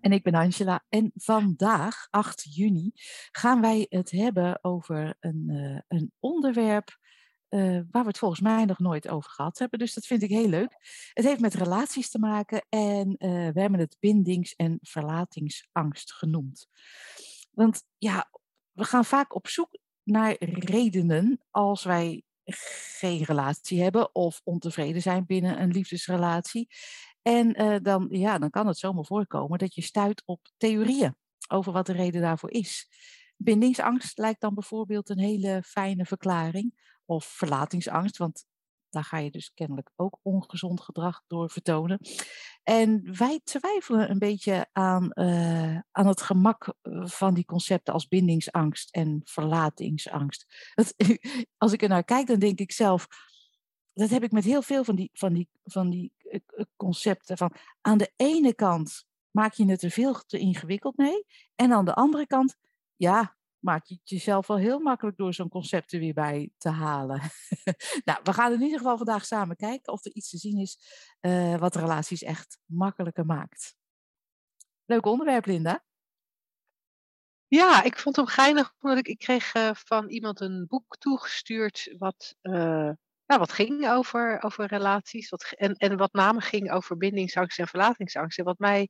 [0.00, 0.84] En ik ben Angela.
[0.88, 2.90] En vandaag, 8 juni,
[3.30, 6.98] gaan wij het hebben over een, uh, een onderwerp
[7.50, 9.78] uh, waar we het volgens mij nog nooit over gehad hebben.
[9.78, 10.76] Dus dat vind ik heel leuk.
[11.12, 16.66] Het heeft met relaties te maken en uh, we hebben het bindings- en verlatingsangst genoemd.
[17.50, 18.30] Want ja,
[18.72, 22.22] we gaan vaak op zoek naar redenen als wij
[22.98, 26.68] geen relatie hebben of ontevreden zijn binnen een liefdesrelatie.
[27.22, 31.16] En uh, dan, ja, dan kan het zomaar voorkomen dat je stuit op theorieën
[31.48, 32.88] over wat de reden daarvoor is.
[33.36, 36.88] Bindingsangst lijkt dan bijvoorbeeld een hele fijne verklaring.
[37.04, 38.44] Of verlatingsangst, want
[38.90, 42.00] daar ga je dus kennelijk ook ongezond gedrag door vertonen.
[42.62, 48.94] En wij twijfelen een beetje aan, uh, aan het gemak van die concepten als bindingsangst
[48.94, 50.72] en verlatingsangst.
[50.74, 50.94] Dat,
[51.62, 53.06] als ik er naar kijk, dan denk ik zelf,
[53.92, 56.12] dat heb ik met heel veel van die, van die, van die
[56.76, 57.36] concepten.
[57.36, 61.26] Van aan de ene kant maak je het er veel te ingewikkeld mee.
[61.54, 62.56] En aan de andere kant,
[62.96, 66.68] ja, maak je het jezelf wel heel makkelijk door zo'n concept er weer bij te
[66.68, 67.20] halen.
[68.04, 70.78] nou, we gaan in ieder geval vandaag samen kijken of er iets te zien is
[71.20, 73.74] uh, wat relaties echt makkelijker maakt.
[74.84, 75.84] Leuk onderwerp, Linda.
[77.46, 82.36] Ja, ik vond hem geinig, omdat ik, ik kreeg van iemand een boek toegestuurd wat
[83.30, 87.68] nou, wat ging over, over relaties wat, en, en wat name ging over bindingsangst en
[87.68, 88.38] verlatingsangst.
[88.38, 88.88] En wat mij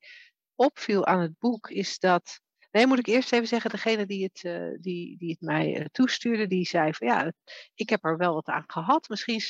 [0.55, 2.41] opviel aan het boek is dat.
[2.70, 5.84] Nee, moet ik eerst even zeggen, degene die het, uh, die, die het mij uh,
[5.84, 7.32] toestuurde, die zei van ja,
[7.74, 9.08] ik heb er wel wat aan gehad.
[9.08, 9.41] Misschien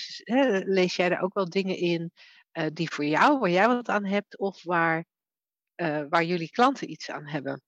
[0.65, 2.13] lees jij er ook wel dingen in
[2.53, 5.05] uh, die voor jou, waar jij wat aan hebt, of waar,
[6.09, 7.63] waar jullie klanten iets aan hebben.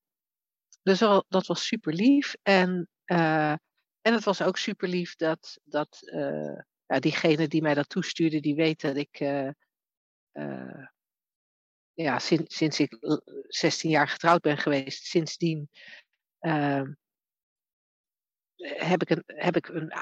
[0.82, 0.98] Dus
[1.28, 2.34] dat was super lief.
[2.42, 6.00] En, en het was ook super lief dat, dat
[6.86, 9.50] ja, diegene die mij dat toestuurde, die weet dat ik uh,
[10.32, 10.86] uh,
[11.92, 12.96] ja, sinds, sinds ik
[13.48, 15.70] 16 jaar getrouwd ben geweest, sindsdien
[16.40, 16.82] uh,
[18.56, 19.92] heb ik, een, heb ik een,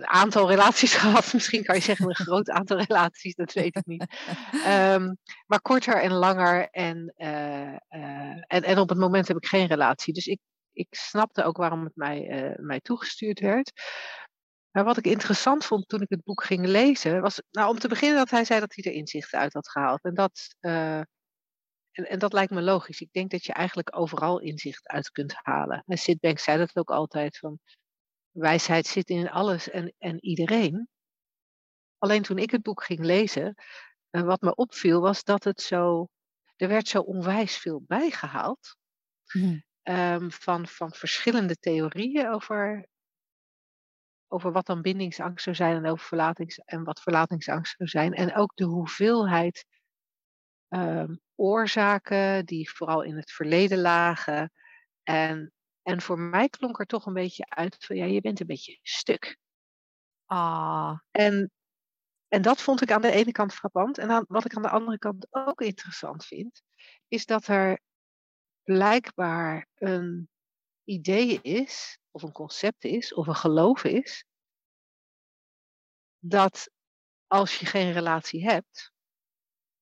[0.00, 1.32] aantal relaties gehad.
[1.32, 4.06] Misschien kan je zeggen een groot aantal relaties, dat weet ik niet.
[4.66, 5.16] Um,
[5.46, 10.14] maar korter en langer en, en, en op het moment heb ik geen relatie.
[10.14, 10.40] Dus ik,
[10.72, 13.72] ik snapte ook waarom het mij, mij toegestuurd werd.
[14.76, 17.88] Maar wat ik interessant vond toen ik het boek ging lezen, was nou, om te
[17.88, 20.04] beginnen dat hij zei dat hij er inzichten uit had gehaald.
[20.04, 21.08] En dat, uh, en,
[21.92, 23.00] en, dat lijkt me logisch.
[23.00, 25.82] Ik denk dat je eigenlijk overal inzicht uit kunt halen.
[25.86, 27.58] En Sid Banks zei dat ook altijd, van
[28.30, 30.88] wijsheid zit in alles en, en iedereen.
[31.98, 33.54] Alleen toen ik het boek ging lezen,
[34.10, 36.08] uh, wat me opviel was dat het zo,
[36.56, 38.76] er werd zo onwijs veel bijgehaald.
[39.32, 39.64] Mm.
[39.82, 42.88] Um, van, van verschillende theorieën over
[44.28, 48.12] over wat dan bindingsangst zou zijn en over verlatings en wat verlatingsangst zou zijn.
[48.12, 49.64] En ook de hoeveelheid
[50.68, 54.52] um, oorzaken die vooral in het verleden lagen.
[55.02, 58.46] En, en voor mij klonk er toch een beetje uit van ja, je bent een
[58.46, 59.36] beetje stuk.
[60.24, 60.98] Ah.
[61.10, 61.50] En,
[62.28, 63.98] en dat vond ik aan de ene kant frappant.
[63.98, 66.62] En aan, wat ik aan de andere kant ook interessant vind,
[67.08, 67.80] is dat er
[68.62, 70.28] blijkbaar een
[70.86, 74.24] idee is of een concept is, of een geloof is,
[76.18, 76.70] dat
[77.26, 78.92] als je geen relatie hebt,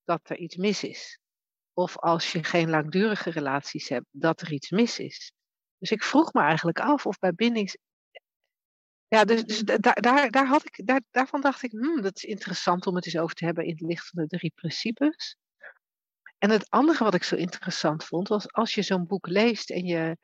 [0.04, 1.18] dat er iets mis is.
[1.72, 5.32] Of als je geen langdurige relaties hebt, dat er iets mis is.
[5.78, 7.76] Dus ik vroeg me eigenlijk af of bij bindings.
[9.08, 12.24] Ja, dus, dus daar, daar, daar had ik, daar, daarvan dacht ik, hmm, dat is
[12.24, 15.36] interessant om het eens over te hebben in het licht van de drie principes.
[16.38, 19.84] En het andere wat ik zo interessant vond, was als je zo'n boek leest en
[19.84, 20.16] je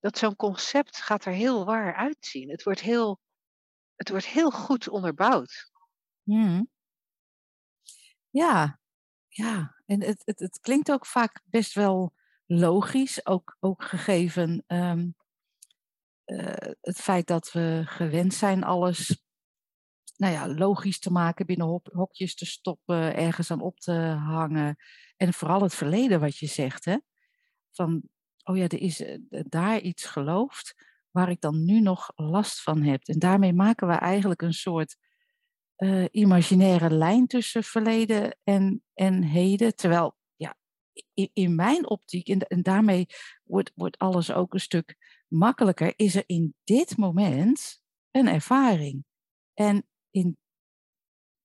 [0.00, 2.50] dat zo'n concept gaat er heel waar uitzien.
[2.50, 3.20] Het wordt heel,
[3.94, 5.70] het wordt heel goed onderbouwd.
[8.30, 8.80] Ja,
[9.28, 9.76] ja.
[9.86, 12.14] En het, het, het klinkt ook vaak best wel
[12.46, 15.14] logisch, ook, ook gegeven um,
[16.26, 19.24] uh, het feit dat we gewend zijn alles
[20.16, 23.92] nou ja, logisch te maken, binnen hok, hokjes te stoppen, ergens aan op te
[24.26, 24.76] hangen.
[25.16, 26.96] En vooral het verleden wat je zegt, hè?
[27.70, 28.02] Van
[28.48, 30.74] oh ja, er is eh, daar iets geloofd
[31.10, 33.02] waar ik dan nu nog last van heb.
[33.02, 34.96] En daarmee maken we eigenlijk een soort
[35.78, 39.76] uh, imaginaire lijn tussen verleden en, en heden.
[39.76, 40.56] Terwijl, ja,
[41.14, 43.06] in, in mijn optiek, en, en daarmee
[43.44, 44.96] wordt, wordt alles ook een stuk
[45.28, 49.04] makkelijker, is er in dit moment een ervaring.
[49.54, 50.36] En in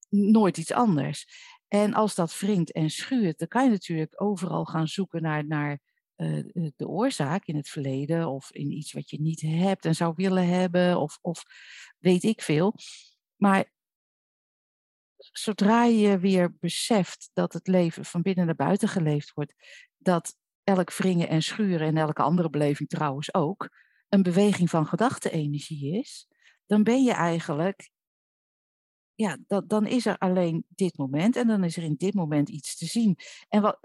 [0.10, 1.28] nooit iets anders.
[1.68, 5.80] En als dat wringt en schuurt, dan kan je natuurlijk overal gaan zoeken naar, naar
[6.76, 10.48] de oorzaak in het verleden of in iets wat je niet hebt en zou willen
[10.48, 11.44] hebben of, of
[11.98, 12.76] weet ik veel.
[13.36, 13.72] Maar
[15.18, 19.54] zodra je weer beseft dat het leven van binnen naar buiten geleefd wordt,
[19.98, 23.70] dat elk wringen en schuren en elke andere beleving trouwens ook,
[24.10, 26.28] een beweging van gedachte-energie is,
[26.66, 27.92] dan ben je eigenlijk,
[29.14, 29.38] ja,
[29.68, 32.86] dan is er alleen dit moment en dan is er in dit moment iets te
[32.86, 33.18] zien.
[33.50, 33.80] En wat,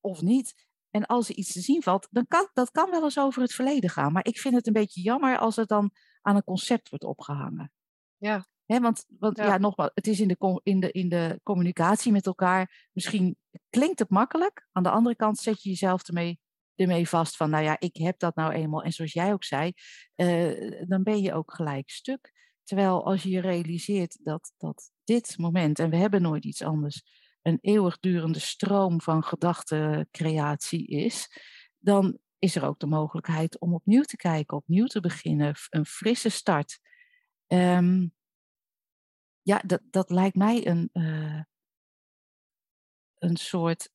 [0.00, 0.68] of niet.
[0.90, 3.52] En als er iets te zien valt, dan kan dat kan wel eens over het
[3.52, 4.12] verleden gaan.
[4.12, 5.90] Maar ik vind het een beetje jammer als het dan
[6.22, 7.72] aan een concept wordt opgehangen.
[8.16, 8.46] Ja.
[8.64, 9.44] He, want want ja.
[9.44, 9.58] ja.
[9.58, 12.88] nogmaals, het is in de, in, de, in de communicatie met elkaar.
[12.92, 13.36] Misschien
[13.70, 14.68] klinkt het makkelijk.
[14.72, 16.40] Aan de andere kant zet je jezelf ermee,
[16.74, 18.82] ermee vast van, nou ja, ik heb dat nou eenmaal.
[18.82, 19.72] En zoals jij ook zei,
[20.16, 22.32] uh, dan ben je ook gelijk stuk.
[22.64, 27.02] Terwijl als je je realiseert dat, dat dit moment, en we hebben nooit iets anders,
[27.42, 31.40] een eeuwigdurende stroom van gedachtencreatie is,
[31.78, 36.28] dan is er ook de mogelijkheid om opnieuw te kijken, opnieuw te beginnen, een frisse
[36.28, 36.80] start.
[37.46, 38.12] Um,
[39.42, 41.42] ja, dat, dat lijkt mij een, uh,
[43.18, 43.90] een soort.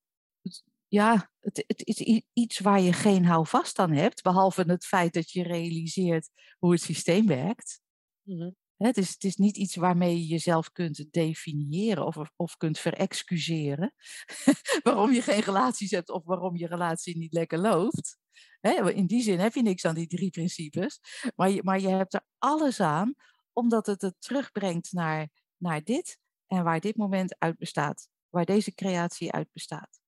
[0.87, 5.31] Ja, het, het is iets waar je geen houvast aan hebt, behalve het feit dat
[5.31, 7.81] je realiseert hoe het systeem werkt.
[8.21, 8.55] Mm.
[8.77, 13.93] Het, is, het is niet iets waarmee je jezelf kunt definiëren of, of kunt verexcuseren
[14.83, 18.17] waarom je geen relaties hebt of waarom je relatie niet lekker loopt.
[18.93, 20.99] in die zin heb je niks aan die drie principes,
[21.35, 23.13] maar je, maar je hebt er alles aan
[23.53, 28.73] omdat het het terugbrengt naar, naar dit en waar dit moment uit bestaat, waar deze
[28.73, 29.99] creatie uit bestaat.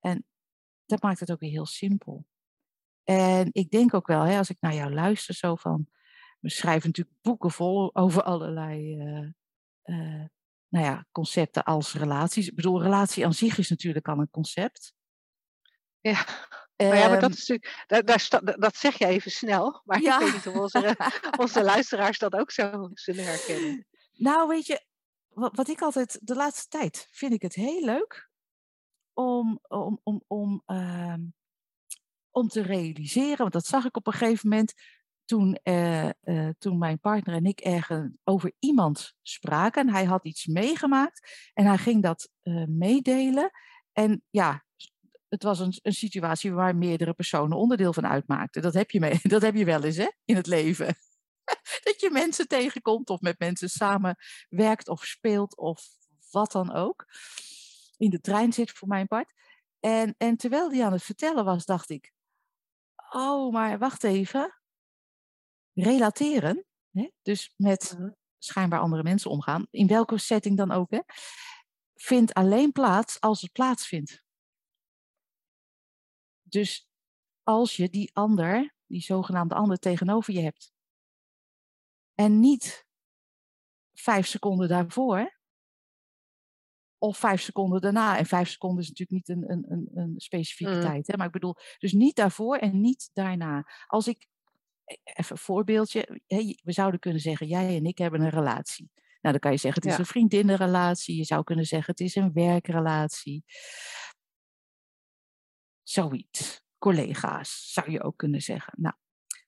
[0.00, 0.26] En
[0.86, 2.26] dat maakt het ook weer heel simpel.
[3.02, 5.88] En ik denk ook wel, hè, als ik naar jou luister, zo van,
[6.44, 9.28] we schrijven natuurlijk boeken vol over allerlei uh,
[9.84, 10.24] uh,
[10.68, 12.48] nou ja, concepten als relaties.
[12.48, 14.94] Ik bedoel, relatie aan zich is natuurlijk al een concept.
[16.00, 16.26] Ja.
[16.76, 19.82] Maar ja, maar dat, is natuurlijk, dat, daar, dat zeg je even snel.
[19.84, 20.14] Maar ja.
[20.14, 20.96] ik weet niet of onze,
[21.44, 23.86] onze luisteraars dat ook zo zullen herkennen.
[24.12, 24.84] Nou, weet je,
[25.28, 28.30] wat, wat, ik altijd de laatste tijd vind ik het heel leuk
[29.12, 31.14] om, om, om, om, uh,
[32.30, 33.38] om te realiseren.
[33.38, 34.74] Want dat zag ik op een gegeven moment
[35.24, 39.86] toen, uh, uh, toen mijn partner en ik ergens over iemand spraken.
[39.86, 43.50] En hij had iets meegemaakt en hij ging dat uh, meedelen.
[43.92, 44.64] En ja,
[45.28, 48.62] het was een, een situatie waar meerdere personen onderdeel van uitmaakten.
[48.62, 50.86] Dat heb je, mee, dat heb je wel eens hè, in het leven.
[51.84, 54.16] dat je mensen tegenkomt of met mensen samen
[54.48, 55.82] werkt of speelt of
[56.30, 57.06] wat dan ook.
[57.96, 59.32] In de trein zit voor mijn part.
[59.80, 62.12] En, en terwijl die aan het vertellen was, dacht ik:
[63.10, 64.63] Oh, maar wacht even.
[65.74, 67.10] Relateren, hè?
[67.22, 68.10] dus met mhm.
[68.38, 71.00] schijnbaar andere mensen omgaan, in welke setting dan ook, hè,
[71.94, 74.24] vindt alleen plaats als het plaatsvindt.
[76.42, 76.88] Dus
[77.42, 80.72] als je die ander, die zogenaamde ander tegenover je hebt.
[82.14, 82.86] En niet
[83.92, 85.38] vijf seconden daarvoor.
[86.98, 88.18] Of vijf seconden daarna.
[88.18, 90.80] En vijf seconden is natuurlijk niet een, een, een, specifieke mm.
[90.80, 91.06] tijd.
[91.06, 91.16] Hè?
[91.16, 93.68] Maar ik bedoel, dus niet daarvoor en niet daarna.
[93.86, 94.28] Als ik,
[94.84, 96.20] even een voorbeeldje.
[96.62, 98.90] We zouden kunnen zeggen, jij en ik hebben een relatie.
[98.94, 100.04] Nou, dan kan je zeggen, het is ja.
[100.04, 101.16] een vriendinnenrelatie.
[101.16, 103.44] Je zou kunnen zeggen, het is een werkrelatie.
[105.82, 106.62] Zoiets.
[106.78, 108.72] Collega's, zou je ook kunnen zeggen.
[108.76, 108.94] Nou,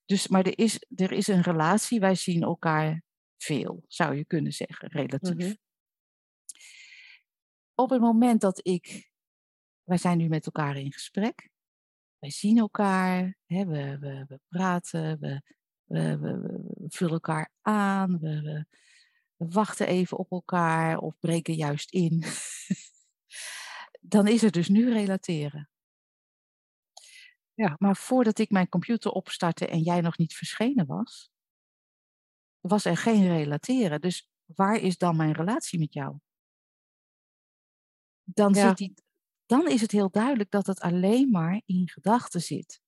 [0.05, 3.03] dus, maar er is, er is een relatie, wij zien elkaar
[3.37, 5.35] veel, zou je kunnen zeggen, relatief.
[5.35, 5.59] Mm-hmm.
[7.75, 9.11] Op het moment dat ik,
[9.83, 11.51] wij zijn nu met elkaar in gesprek,
[12.19, 15.43] wij zien elkaar, hè, we, we, we praten, we,
[15.85, 18.67] we, we, vullen elkaar aan, we, we,
[19.37, 22.25] wachten even op elkaar of breken juist in.
[24.01, 25.71] Dan is er dus nu relateren.
[27.55, 27.77] Ja.
[27.79, 31.31] Maar voordat ik mijn computer opstartte en jij nog niet verschenen was,
[32.61, 34.01] was er geen relateren.
[34.01, 36.19] Dus waar is dan mijn relatie met jou?
[38.23, 38.69] Dan, ja.
[38.69, 38.95] zit die,
[39.47, 42.81] dan is het heel duidelijk dat het alleen maar in gedachten zit.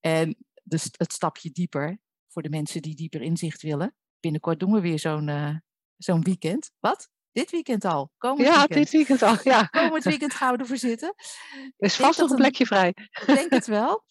[0.00, 1.98] En dus het stapje dieper,
[2.28, 3.94] voor de mensen die dieper inzicht willen.
[4.20, 5.56] Binnenkort doen we weer zo'n uh,
[5.96, 6.70] zo'n weekend.
[6.78, 7.08] Wat?
[7.32, 8.12] Dit weekend al?
[8.18, 8.74] Komend ja, weekend.
[8.74, 9.36] dit weekend al.
[9.42, 9.66] Ja.
[9.82, 11.14] Komend weekend gaan we ervoor zitten.
[11.76, 12.88] Er is vast nog een plekje vrij.
[12.88, 14.04] Ik denk het wel.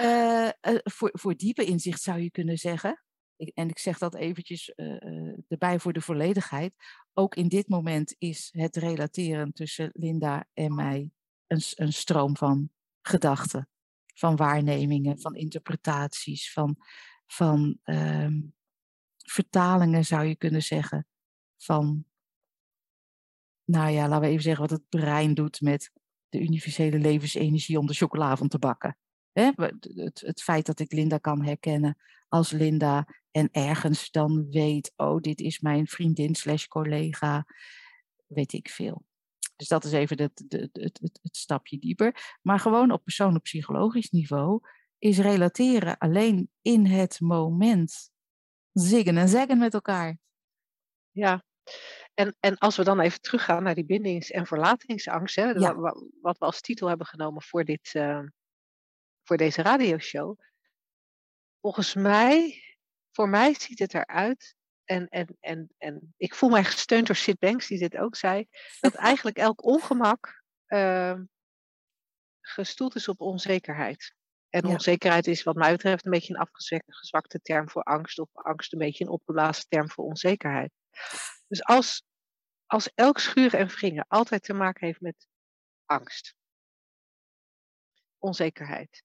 [0.00, 3.04] Uh, uh, voor, voor diepe inzicht zou je kunnen zeggen.
[3.36, 4.72] Ik, en ik zeg dat eventjes
[5.48, 6.74] erbij voor de volledigheid.
[7.14, 11.10] Ook in dit moment is het relateren tussen Linda en mij
[11.50, 12.70] een, een stroom van
[13.02, 13.68] gedachten,
[14.14, 16.76] van waarnemingen, van interpretaties, van,
[17.26, 18.40] van ehm,
[19.16, 21.06] vertalingen zou je kunnen zeggen.
[21.56, 22.04] Van,
[23.64, 25.90] nou ja, laten we even zeggen wat het brein doet met
[26.28, 28.98] de universele levensenergie om de chocola van te bakken.
[29.32, 31.96] Het, het feit dat ik Linda kan herkennen
[32.28, 37.46] als Linda en ergens dan weet, oh, dit is mijn vriendin slash collega,
[38.26, 39.04] weet ik veel.
[39.60, 42.38] Dus dat is even het, het, het, het, stapje dieper.
[42.42, 44.60] Maar gewoon op persoonlijk psychologisch niveau
[44.98, 48.10] is relateren alleen in het moment
[48.72, 50.18] zingen en zeggen met elkaar.
[51.10, 51.44] Ja,
[52.14, 56.38] en, en als we dan even teruggaan naar die bindings- en verlatingsangst, hè, wat, wat,
[56.38, 58.22] we als titel hebben genomen voor, dit, uh,
[59.22, 60.38] voor deze radioshow.
[61.60, 62.62] Volgens mij,
[63.10, 64.56] voor mij ziet het eruit,
[64.90, 68.48] en, en, en, en ik voel mij gesteund door Sid Banks, die dit ook zei,
[68.80, 71.18] dat eigenlijk elk ongemak uh,
[72.40, 74.14] gestoeld is op onzekerheid.
[74.48, 78.72] En onzekerheid is wat mij betreft een beetje een afgezwakte term voor angst, of angst
[78.72, 80.72] een beetje een opgeblazen term voor onzekerheid.
[81.46, 82.02] Dus als,
[82.66, 85.26] als elk schuren en wringen altijd te maken heeft met
[85.84, 86.34] angst,
[88.18, 89.02] onzekerheid,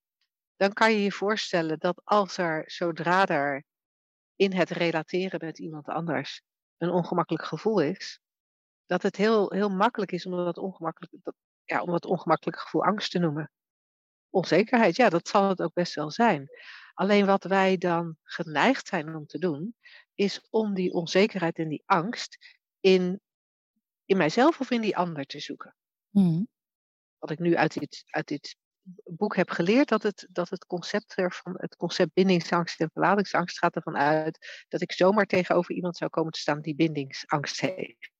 [0.55, 3.63] dan kan je je voorstellen dat als er, zodra er
[4.35, 6.41] in het relateren met iemand anders
[6.77, 8.19] een ongemakkelijk gevoel is,
[8.85, 12.83] dat het heel, heel makkelijk is om dat, ongemakkelijk, dat, ja, om dat ongemakkelijke gevoel
[12.83, 13.51] angst te noemen.
[14.29, 16.49] Onzekerheid, ja, dat zal het ook best wel zijn.
[16.93, 19.75] Alleen wat wij dan geneigd zijn om te doen,
[20.13, 22.37] is om die onzekerheid en die angst
[22.79, 23.21] in,
[24.05, 25.75] in mijzelf of in die ander te zoeken.
[26.09, 26.47] Mm.
[27.17, 28.57] Wat ik nu uit dit, uit dit
[29.03, 33.75] boek heb geleerd, dat het, dat het concept ervan, het concept bindingsangst en verlatingsangst gaat
[33.75, 38.11] ervan uit dat ik zomaar tegenover iemand zou komen te staan die bindingsangst heeft.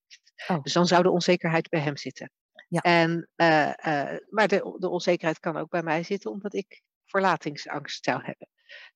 [0.47, 0.63] Oh.
[0.63, 2.31] Dus dan zou de onzekerheid bij hem zitten.
[2.67, 2.81] Ja.
[2.81, 8.03] En, uh, uh, maar de, de onzekerheid kan ook bij mij zitten omdat ik verlatingsangst
[8.03, 8.49] zou hebben.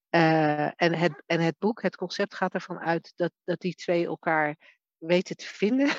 [0.09, 4.05] Uh, en, het, en het boek, het concept gaat ervan uit dat, dat die twee
[4.05, 4.55] elkaar
[4.97, 5.87] weten te vinden.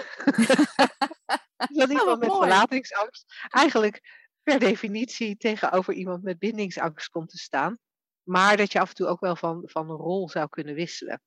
[1.78, 7.78] dat iemand met verlatingsangst eigenlijk per definitie tegenover iemand met bindingsangst komt te staan.
[8.22, 11.20] Maar dat je af en toe ook wel van, van rol zou kunnen wisselen.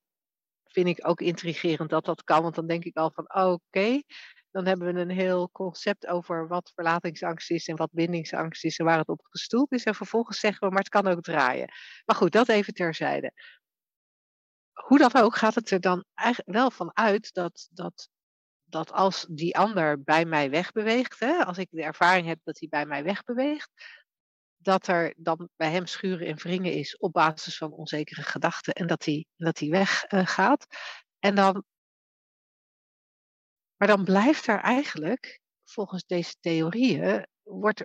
[0.63, 4.01] Vind ik ook intrigerend dat dat kan, want dan denk ik al van oké,
[4.51, 8.85] dan hebben we een heel concept over wat verlatingsangst is en wat bindingsangst is en
[8.85, 9.83] waar het op gestoeld is.
[9.83, 11.71] En vervolgens zeggen we, maar het kan ook draaien.
[12.05, 13.31] Maar goed, dat even terzijde.
[14.73, 18.09] Hoe dan ook gaat het er dan eigenlijk wel van uit dat, dat,
[18.73, 22.67] dat als die ander bij mij wegbeweegt, hè, als ik de ervaring heb dat hij
[22.69, 23.69] bij mij wegbeweegt,
[24.57, 28.87] dat er dan bij hem schuren en wringen is op basis van onzekere gedachten en
[28.87, 30.65] dat hij, dat hij weggaat.
[30.69, 30.77] Uh,
[31.19, 31.63] en dan
[33.77, 37.83] maar dan blijft er eigenlijk, volgens deze theorieën, wordt,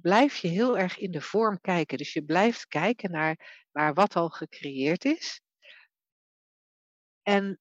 [0.00, 1.98] blijf je heel erg in de vorm kijken.
[1.98, 5.40] Dus je blijft kijken naar, naar wat al gecreëerd is.
[7.22, 7.58] En,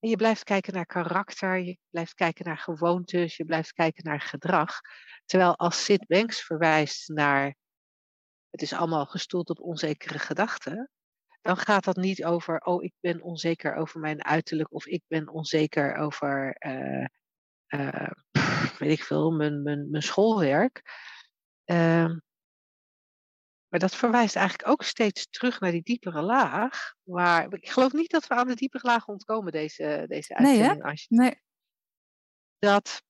[0.00, 4.20] en je blijft kijken naar karakter, je blijft kijken naar gewoontes, je blijft kijken naar
[4.20, 4.80] gedrag.
[5.24, 7.54] Terwijl als Sid Banks verwijst naar
[8.50, 10.90] het is allemaal gestoeld op onzekere gedachten,
[11.40, 15.28] dan gaat dat niet over, oh, ik ben onzeker over mijn uiterlijk of ik ben
[15.28, 17.06] onzeker over, uh,
[17.68, 18.10] uh,
[18.78, 20.82] weet ik veel, mijn, mijn, mijn schoolwerk.
[21.64, 22.16] Uh,
[23.68, 26.94] maar dat verwijst eigenlijk ook steeds terug naar die diepere laag.
[27.02, 30.82] Waar, ik geloof niet dat we aan de diepere laag ontkomen, deze, deze uitzending.
[30.82, 31.40] Nee, nee.
[32.58, 33.02] Dat,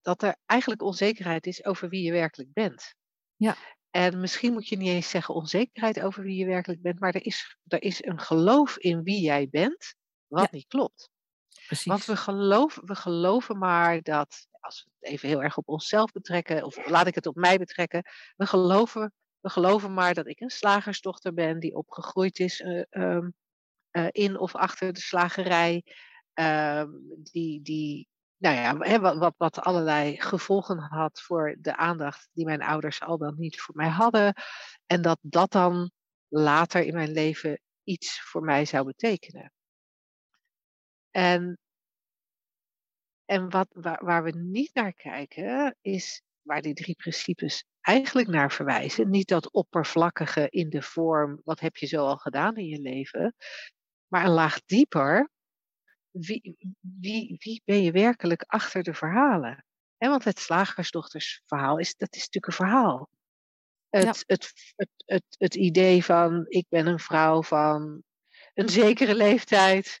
[0.00, 2.94] dat er eigenlijk onzekerheid is over wie je werkelijk bent.
[3.36, 3.56] Ja.
[3.90, 7.24] En misschien moet je niet eens zeggen onzekerheid over wie je werkelijk bent, maar er
[7.24, 9.94] is, er is een geloof in wie jij bent,
[10.26, 11.10] wat niet klopt.
[11.66, 11.84] Precies.
[11.86, 16.12] Want we geloven, we geloven maar dat, als we het even heel erg op onszelf
[16.12, 18.02] betrekken, of laat ik het op mij betrekken,
[18.36, 23.34] we geloven, we geloven maar dat ik een slagersdochter ben die opgegroeid is uh, um,
[23.92, 25.84] uh, in of achter de slagerij,
[26.34, 26.84] uh,
[27.22, 32.62] die, die nou ja, wat, wat, wat allerlei gevolgen had voor de aandacht die mijn
[32.62, 34.34] ouders al dan niet voor mij hadden.
[34.86, 35.90] En dat dat dan
[36.28, 39.52] later in mijn leven iets voor mij zou betekenen.
[41.10, 41.58] En,
[43.24, 48.52] en wat, waar, waar we niet naar kijken, is waar die drie principes eigenlijk naar
[48.52, 49.10] verwijzen.
[49.10, 53.34] Niet dat oppervlakkige in de vorm, wat heb je zo al gedaan in je leven,
[54.06, 55.30] maar een laag dieper
[56.10, 59.64] wie, wie, wie ben je werkelijk achter de verhalen?
[59.98, 63.08] want het slagersdochtersverhaal is, dat is natuurlijk een verhaal.
[63.88, 64.08] Het, ja.
[64.08, 64.24] het,
[64.76, 68.02] het, het, het, idee van ik ben een vrouw van
[68.54, 70.00] een zekere leeftijd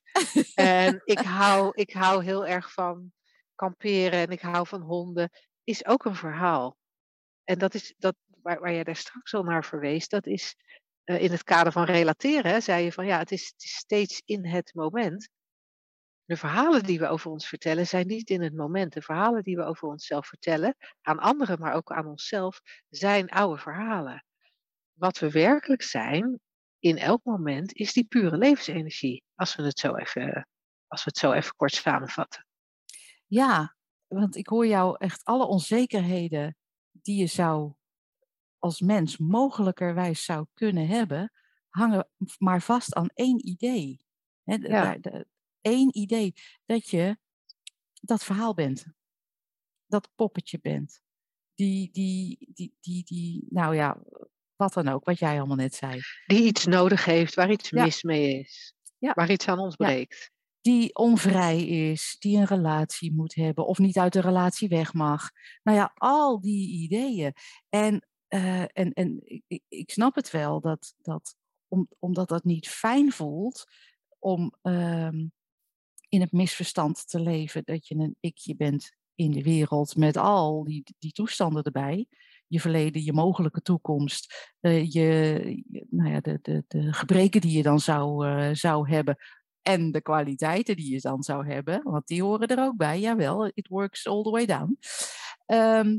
[0.54, 3.12] en ik hou, ik hou heel erg van
[3.54, 5.30] kamperen en ik hou van honden,
[5.64, 6.76] is ook een verhaal.
[7.44, 10.56] En dat is dat waar, waar jij daar straks al naar verwees, dat is
[11.04, 14.22] eh, in het kader van relateren, zei je van ja, het is, het is steeds
[14.24, 15.28] in het moment.
[16.24, 18.92] De verhalen die we over ons vertellen zijn niet in het moment.
[18.92, 23.60] De verhalen die we over onszelf vertellen, aan anderen, maar ook aan onszelf, zijn oude
[23.60, 24.24] verhalen.
[24.92, 26.40] Wat we werkelijk zijn,
[26.78, 29.24] in elk moment, is die pure levensenergie.
[29.34, 30.48] Als we het zo even,
[30.86, 32.46] als we het zo even kort samenvatten.
[33.26, 36.56] Ja, want ik hoor jou echt alle onzekerheden
[37.04, 37.72] die je zou
[38.58, 41.32] als mens mogelijkerwijs zou kunnen hebben,
[41.68, 44.04] hangen maar vast aan één idee.
[44.44, 44.98] Ja.
[45.60, 46.34] één idee
[46.66, 47.18] dat je
[48.00, 48.84] dat verhaal bent.
[49.86, 51.00] Dat poppetje bent.
[51.54, 54.02] Die, die, die, die, die, nou ja,
[54.56, 56.00] wat dan ook, wat jij allemaal net zei.
[56.26, 57.84] Die iets nodig heeft, waar iets Ja.
[57.84, 58.74] mis mee is.
[58.98, 59.12] Ja.
[59.12, 60.30] Waar iets aan ontbreekt.
[60.60, 65.30] Die onvrij is, die een relatie moet hebben of niet uit de relatie weg mag.
[65.62, 67.32] Nou ja, al die ideeën.
[67.68, 71.34] En, eh, en, en ik, ik- snap het wel, dat, dat,
[71.68, 73.64] om, omdat dat niet fijn voelt
[74.18, 75.26] om ehm,
[76.08, 80.64] in het misverstand te leven dat je een ikje bent in de wereld met al
[80.64, 82.06] die, die toestanden erbij.
[82.46, 87.62] Je verleden, je mogelijke toekomst, eh, je- nou ja, de, de, de gebreken die je
[87.62, 89.16] dan zou, eh, zou hebben
[89.62, 93.00] en de kwaliteiten die je dan zou hebben, want die horen er ook bij.
[93.00, 94.78] Jawel, it works all the way down.
[95.46, 95.98] Ehm,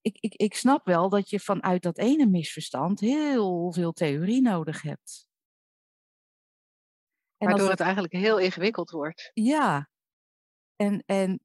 [0.00, 4.82] ik, ik, ik snap wel dat je vanuit dat ene misverstand heel veel theorie nodig
[4.82, 5.26] hebt.
[7.36, 9.30] En Waardoor het eigenlijk heel ingewikkeld wordt.
[9.34, 9.88] ja.
[10.76, 11.40] En, en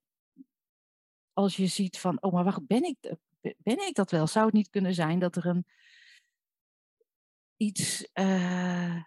[1.34, 4.28] als je ziet van, oh, maar wacht, ben ik, ben ik dat wel?
[4.28, 5.66] Zou het niet kunnen zijn dat er een
[7.58, 9.04] iets, eh,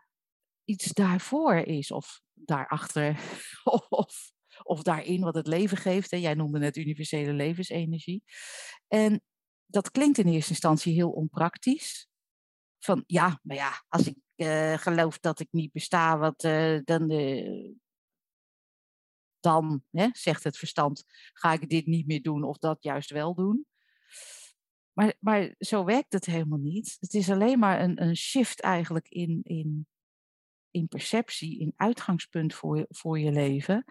[0.73, 3.21] iets daarvoor is of daarachter
[3.89, 6.11] of, of daarin wat het leven geeft?
[6.11, 6.17] Hè?
[6.17, 8.23] Jij noemde net universele levensenergie.
[8.89, 9.23] En
[9.67, 12.09] dat klinkt in eerste instantie heel onpraktisch.
[12.79, 17.11] Van ja, maar ja, als ik eh, geloof dat ik niet besta, wat, eh, dan,
[17.11, 17.71] eh,
[19.41, 23.35] dan hè, zegt het verstand, ga ik dit niet meer doen of dat juist wel
[23.35, 23.67] doen.
[24.93, 26.97] Maar, maar zo werkt het helemaal niet.
[27.01, 29.87] Het is alleen maar een, een shift eigenlijk in, in,
[30.73, 33.85] in perceptie, in uitgangspunt voor je, voor je leven.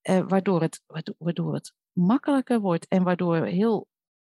[0.00, 0.82] eh, waardoor, het,
[1.18, 3.88] waardoor, het makkelijker wordt en waardoor heel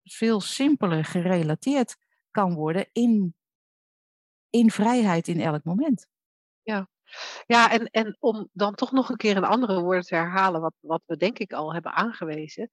[0.04, 1.98] veel simpeler gerelateerd
[2.32, 3.36] kan worden in,
[4.50, 6.08] in vrijheid in elk moment.
[7.46, 10.74] Ja, en, en om dan toch nog een keer in andere woorden te herhalen, wat,
[10.80, 12.70] wat we denk ik al hebben aangewezen,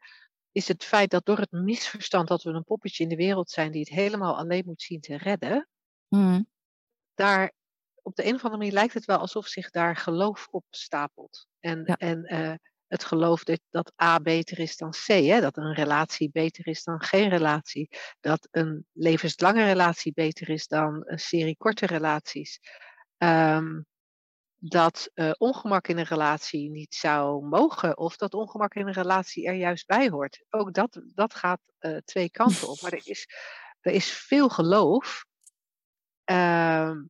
[0.53, 3.71] is het feit dat door het misverstand dat we een poppetje in de wereld zijn
[3.71, 5.69] die het helemaal alleen moet zien te redden,
[6.09, 6.47] Mm,
[7.15, 7.53] daar
[8.03, 11.47] op de een of andere manier lijkt het wel alsof zich daar geloof op stapelt.
[11.61, 11.97] En, Ja.
[11.97, 12.55] en eh,
[12.87, 15.41] het geloof dat, dat A beter is dan C, hè?
[15.41, 17.89] dat een relatie beter is dan geen relatie,
[18.21, 22.61] dat een levenslange relatie beter is dan een serie korte relaties.
[23.17, 23.81] Ehm,
[24.63, 29.47] dat eh, ongemak in een relatie niet zou mogen, of dat ongemak in een relatie
[29.47, 30.45] er juist bij hoort.
[30.51, 32.81] Ook dat, dat gaat eh, twee kanten op.
[32.81, 33.27] Maar er is,
[33.81, 35.25] er is veel geloof.
[36.25, 37.03] Ehm,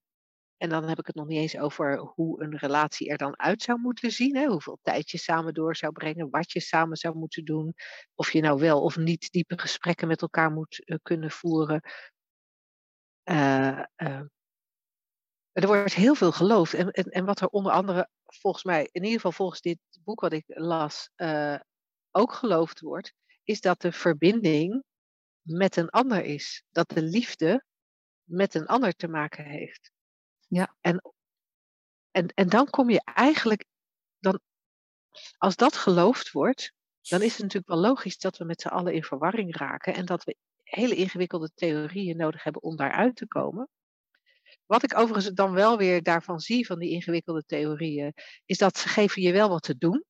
[0.61, 3.63] en dan heb ik het nog niet eens over hoe een relatie er dan uit
[3.63, 4.37] zou moeten zien.
[4.37, 4.47] Hè?
[4.47, 7.75] Hoeveel tijd je samen door zou brengen, wat je samen zou moeten doen.
[8.15, 11.81] Of je nou wel of niet diepe gesprekken met elkaar moet eh, kunnen voeren.
[13.23, 14.23] Eh, eh,
[15.53, 16.75] er wordt heel veel geloofd.
[16.75, 20.21] En, en, en wat er onder andere, volgens mij, in ieder geval volgens dit boek
[20.21, 21.11] wat ik las,
[22.11, 24.85] ook geloofd wordt, is dat de verbinding
[25.43, 26.65] met een ander is.
[26.71, 27.65] Dat de liefde
[28.25, 29.91] met een ander te maken heeft.
[30.51, 30.77] Ja.
[30.81, 31.13] En,
[32.11, 33.65] en, en dan kom je eigenlijk,
[34.19, 34.41] dan,
[35.39, 38.95] als dat geloofd wordt, dan is het natuurlijk wel logisch dat we met z'n allen
[38.95, 43.69] in verwarring raken en dat we hele ingewikkelde theorieën nodig hebben om daaruit te komen.
[44.67, 48.89] Wat ik overigens dan wel weer daarvan zie, van die ingewikkelde theorieën, is dat ze
[48.89, 50.05] geven je wel wat te doen.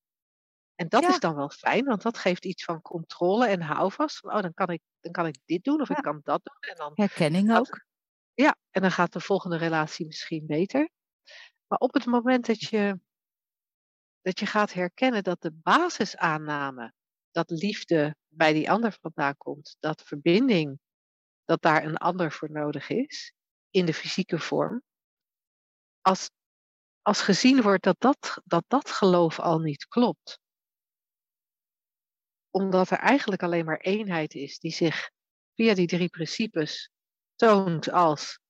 [0.75, 1.09] En dat Ja.
[1.09, 4.19] is dan wel fijn, want dat geeft iets van controle en houvast.
[4.19, 5.97] Van, oh, dan kan ik, dan kan ik dit doen of Ja.
[5.97, 6.71] ik kan dat doen.
[6.71, 7.85] En dan Herkenning ook.
[8.41, 10.91] Ja, en dan gaat de volgende relatie misschien beter.
[11.67, 13.01] Maar op het moment dat je,
[14.21, 16.93] dat je gaat herkennen dat de basisaanname,
[17.31, 20.81] dat liefde bij die ander vandaan komt, dat verbinding,
[21.45, 23.33] dat daar een ander voor nodig is,
[23.71, 24.83] in de fysieke vorm,
[26.01, 26.31] als,
[27.03, 30.41] als gezien wordt dat dat, dat dat geloof al niet klopt,
[32.51, 35.11] omdat er eigenlijk alleen maar eenheid is die zich
[35.55, 36.91] via die drie principes
[37.41, 38.41] toont als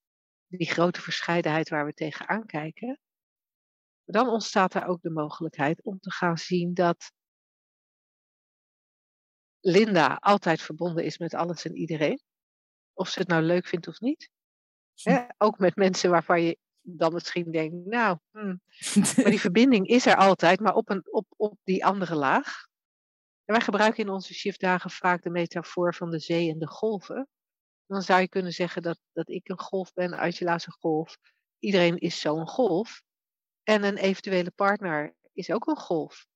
[0.46, 3.00] die grote verscheidenheid waar we tegenaan kijken,
[4.04, 7.12] dan ontstaat er ook de mogelijkheid om te gaan zien dat
[9.60, 12.20] Linda altijd verbonden is met alles en iedereen.
[12.92, 14.30] Of ze het nou leuk vindt of niet.
[15.02, 15.24] Hè?
[15.38, 18.60] Ook met mensen waarvan je dan misschien denkt, nou, hmm.
[18.94, 22.66] maar die verbinding is er altijd, maar op, een, op, op die andere laag.
[23.44, 27.28] En wij gebruiken in onze shiftdagen vaak de metafoor van de zee en de golven.
[27.90, 31.16] Dan zou je kunnen zeggen dat, dat ik een golf ben, Angela een golf.
[31.58, 33.02] Iedereen is zo'n golf.
[33.62, 36.26] En een eventuele partner is ook een golf.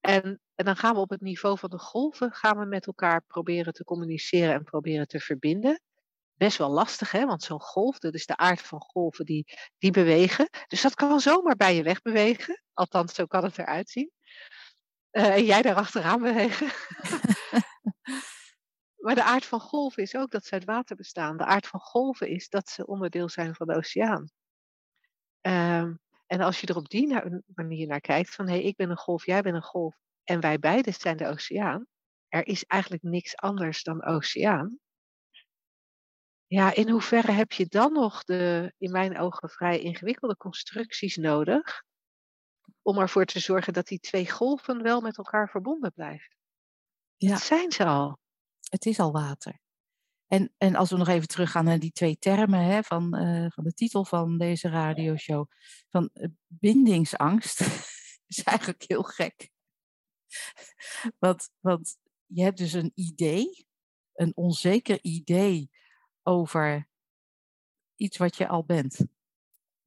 [0.00, 3.22] En, en dan gaan we op het niveau van de golven gaan we met elkaar
[3.22, 5.82] proberen te communiceren en proberen te verbinden.
[6.34, 7.26] Best wel lastig, hè?
[7.26, 9.46] want zo'n golf, dat is de aard van golven, die,
[9.78, 10.48] die bewegen.
[10.66, 12.62] Dus dat kan zomaar bij je weg bewegen.
[12.72, 14.10] Althans, zo kan het eruit zien.
[15.12, 16.68] Uh, en jij daar achteraan bewegen.
[19.00, 21.36] maar de aard van golven is ook dat ze uit water bestaan.
[21.36, 24.30] De aard van golven is dat ze onderdeel zijn van de oceaan.
[25.40, 27.18] Um, en als je er op die
[27.54, 30.40] manier naar kijkt, van hé, hey, ik ben een golf, jij bent een golf en
[30.40, 31.86] wij beiden zijn de oceaan.
[32.28, 34.78] Er is eigenlijk niks anders dan oceaan.
[36.46, 41.82] Ja, in hoeverre heb je dan nog de, in mijn ogen, vrij ingewikkelde constructies nodig
[42.82, 46.36] om ervoor te zorgen dat die twee golven wel met elkaar verbonden blijven?
[47.16, 47.30] Ja.
[47.30, 48.18] Dat zijn ze al.
[48.70, 49.60] Het is al water.
[50.26, 53.64] En, en als we nog even teruggaan naar die twee termen hè, van, uh, van
[53.64, 55.50] de titel van deze radioshow,
[55.88, 57.60] van uh, bindingsangst,
[58.26, 59.50] is eigenlijk heel gek.
[61.18, 63.66] want, want je hebt dus een idee,
[64.14, 65.70] een onzeker idee
[66.22, 66.88] over
[67.96, 69.06] iets wat je al bent.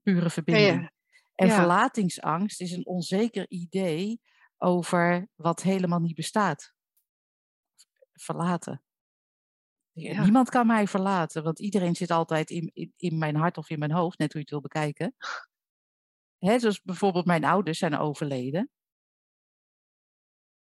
[0.01, 0.81] Pure verbinding.
[0.81, 0.91] Ja,
[1.35, 4.21] En verlatingsangst is een onzeker idee
[4.57, 6.72] over wat helemaal niet bestaat.
[8.13, 8.81] Verlaten.
[9.93, 13.79] Niemand kan mij verlaten, want iedereen zit altijd in, in, in, mijn hart of in
[13.79, 15.15] mijn hoofd, net hoe je het wil bekijken.
[16.37, 18.69] Hè, zoals bijvoorbeeld mijn ouders zijn overleden.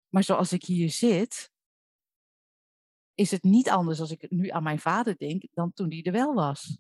[0.10, 1.52] Maar zoals ik hier zit,
[3.14, 6.12] is het niet anders als ik nu aan mijn vader denk dan toen die er
[6.12, 6.80] wel was.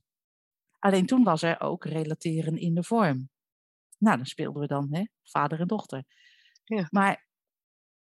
[0.79, 3.29] Alleen toen was er ook relateren in de vorm.
[3.97, 6.03] Nou, dan speelden we dan hè, vader en dochter.
[6.63, 6.87] Ja.
[6.89, 7.27] Maar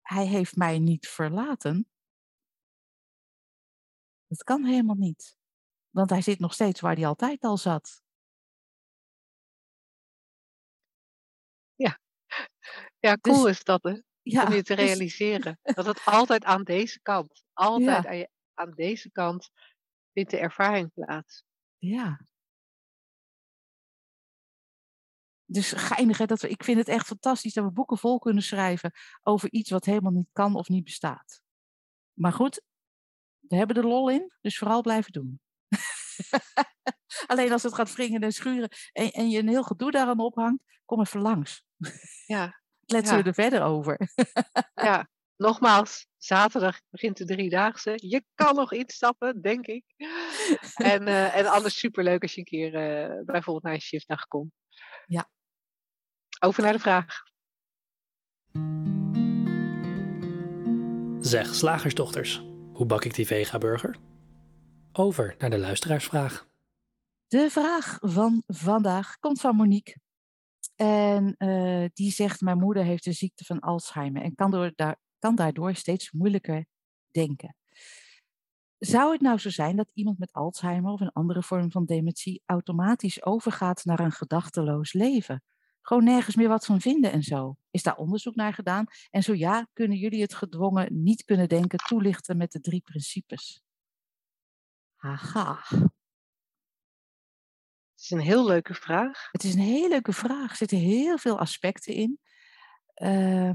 [0.00, 1.88] hij heeft mij niet verlaten.
[4.34, 5.36] Dat kan helemaal niet.
[5.90, 8.02] Want hij zit nog steeds waar hij altijd al zat.
[11.74, 11.98] Ja,
[12.98, 14.00] ja cool dus, is dat, hè?
[14.22, 15.58] Ja, om je te dus realiseren.
[15.62, 19.50] dat het altijd aan deze kant, altijd aan, aan deze kant
[20.12, 21.44] vindt de ervaring plaats.
[21.78, 22.26] Ja.
[25.44, 26.26] Dus geinig, hè?
[26.26, 28.92] Dat we, ik vind het echt fantastisch dat we boeken vol kunnen schrijven
[29.22, 31.42] over iets wat helemaal niet kan of niet bestaat.
[32.12, 32.62] Maar goed,
[33.48, 35.40] we hebben er lol in, dus vooral blijven doen.
[37.26, 40.62] Alleen als het gaat wringen en schuren en, en, je een heel gedoe daaraan ophangt,
[40.84, 41.64] kom even langs.
[42.26, 42.62] Ja.
[42.86, 43.22] Kletsen ja.
[43.22, 44.08] we er verder over.
[44.88, 47.92] ja, nogmaals, zaterdag begint de driedaagse.
[47.96, 49.84] Je kan nog instappen, denk ik.
[50.74, 54.52] En, uh, en anders superleuk als je een keer uh, bijvoorbeeld naar een shiftdag komt.
[55.06, 55.30] Ja.
[56.40, 57.22] Over naar de vraag.
[61.20, 62.53] Zeg, slagersdochters.
[62.74, 63.96] Hoe bak ik die vega-burger?
[64.92, 66.46] Over naar de luisteraarsvraag.
[67.26, 69.96] De vraag van vandaag komt van Monique.
[70.76, 74.96] En uh, die zegt: Mijn moeder heeft de ziekte van Alzheimer en kan, door, daar,
[75.18, 76.66] kan daardoor steeds moeilijker
[77.10, 77.56] denken.
[78.78, 82.42] Zou het nou zo zijn dat iemand met Alzheimer of een andere vorm van dementie
[82.46, 85.42] automatisch overgaat naar een gedachteloos leven?
[85.86, 87.56] Gewoon nergens meer wat van vinden en zo.
[87.70, 88.86] Is daar onderzoek naar gedaan?
[89.10, 93.62] En zo ja, kunnen jullie het gedwongen niet kunnen denken toelichten met de drie principes?
[94.94, 95.58] Haha.
[97.94, 99.28] Het is een heel leuke vraag.
[99.32, 100.50] Het is een heel leuke vraag.
[100.50, 102.18] Er zitten heel veel aspecten in.
[102.96, 103.54] Uh,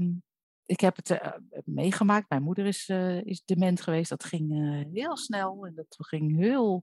[0.64, 1.32] ik heb het uh,
[1.64, 2.28] meegemaakt.
[2.28, 4.08] Mijn moeder is, uh, is dement geweest.
[4.10, 6.82] Dat ging uh, heel snel en dat ging heel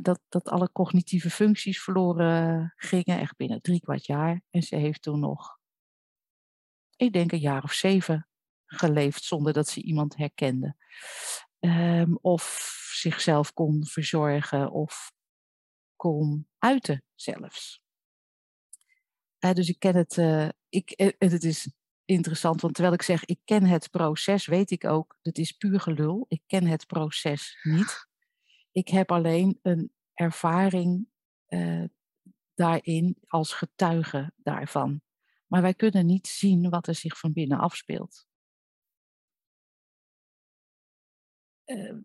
[0.00, 4.42] dat, dat alle cognitieve functies verloren gingen, echt binnen drie kwart jaar.
[4.50, 5.58] En ze heeft toen nog,
[6.96, 8.28] ik denk een jaar of zeven,
[8.66, 10.76] geleefd zonder dat ze iemand herkende.
[11.58, 15.12] Um, of zichzelf kon verzorgen of
[15.96, 17.80] kon uiten zelfs.
[19.38, 21.72] Dus ik ken het, uh, ik, en het is
[22.04, 25.80] interessant, want terwijl ik zeg ik ken het proces, weet ik ook, dat is puur
[25.80, 26.24] gelul.
[26.28, 28.08] Ik ken het proces niet.
[28.72, 31.08] Ik heb alleen een ervaring
[31.48, 31.84] uh,
[32.54, 35.00] daarin als getuige daarvan.
[35.46, 38.26] Maar wij kunnen niet zien wat er zich van binnen afspeelt.
[41.66, 41.96] Uh,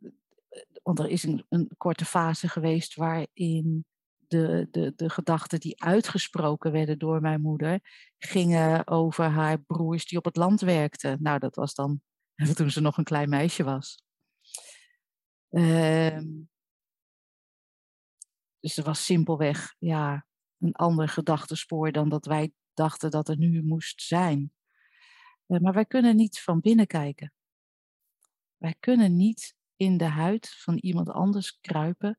[0.84, 3.86] want er is een, een, korte fase geweest waarin
[4.28, 7.80] de, de, de gedachten die uitgesproken werden door mijn moeder
[8.17, 11.17] gingen over haar broers die op het land werkten.
[11.21, 12.01] Nou, dat was dan
[12.56, 14.04] toen ze nog een klein meisje was.
[15.49, 16.28] Ehm,
[18.65, 20.25] dus er was simpelweg ja,
[20.60, 24.51] een ander gedachtespoor dan dat wij dachten dat er nu moest zijn.
[25.47, 27.34] Uh, maar wij kunnen niet van binnen kijken.
[28.58, 32.17] Wij kunnen niet in de huid van iemand anders kruipen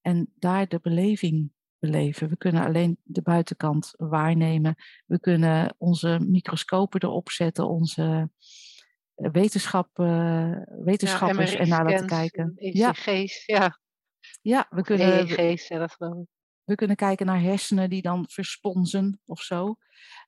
[0.00, 2.28] en daar de beleving beleven.
[2.28, 4.74] We kunnen alleen de buitenkant waarnemen.
[5.06, 8.30] We kunnen onze microscopen erop zetten, onze
[9.14, 9.96] eh, wetenschap,
[10.84, 12.52] wetenschappers ja, en naar laten kijken.
[12.56, 13.56] ECG's, ja.
[13.56, 13.78] ja.
[14.42, 16.26] Ja, we kunnen, geloof ik.
[16.64, 19.76] we kunnen kijken naar hersenen die dan versponsen of zo.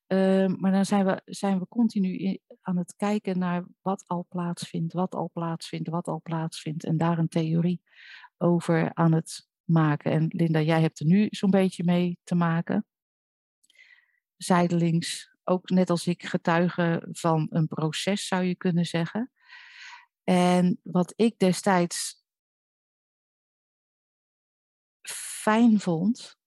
[0.08, 4.26] Uh, maar dan zijn we, zijn we continu in, aan het kijken naar wat al
[4.28, 6.84] plaatsvindt, wat al plaatsvindt, wat al plaatsvindt.
[6.84, 7.82] En daar een theorie
[8.38, 10.12] over aan het maken.
[10.12, 12.86] En Linda, jij hebt er nu zo'n beetje mee te maken.
[14.36, 19.30] Zijdelings, ook net als ik, getuige van een proces zou je kunnen zeggen.
[20.24, 22.19] En wat ik destijds
[25.40, 26.38] fijn vond,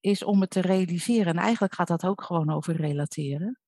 [0.00, 1.26] is om het te realiseren.
[1.26, 3.60] En eigenlijk gaat dat ook gewoon over relateren.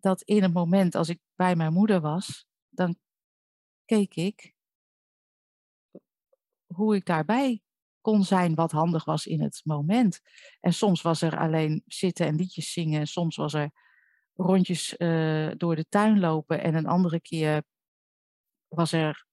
[0.00, 2.98] Dat in het moment als ik bij mijn moeder was, dan
[3.84, 4.54] keek ik
[6.66, 7.62] hoe ik daarbij
[8.00, 10.20] kon zijn wat handig was in het moment.
[10.60, 13.06] En soms was er alleen zitten en liedjes zingen.
[13.06, 13.70] Soms was er
[14.34, 16.62] rondjes uh, door de tuin lopen.
[16.62, 17.62] En een andere keer
[18.68, 19.26] was er,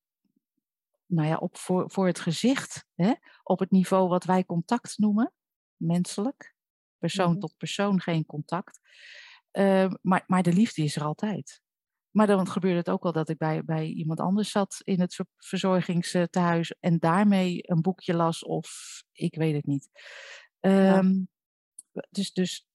[1.05, 3.13] nou ja, op, voor, voor het gezicht, hè,
[3.47, 5.33] op het niveau wat wij contact noemen,
[5.75, 6.55] menselijk.
[6.97, 7.41] Persoon mm-hmm.
[7.41, 8.79] tot persoon, geen contact.
[9.51, 11.61] Uh, maar, maar de liefde is er altijd.
[12.11, 15.23] Maar dan gebeurde het ook al dat ik bij, bij iemand anders zat in het
[15.37, 18.69] verzorgingstehuis en daarmee een boekje las of
[19.11, 19.89] ik weet het niet.
[20.59, 21.27] Um,
[22.09, 22.66] dus, dus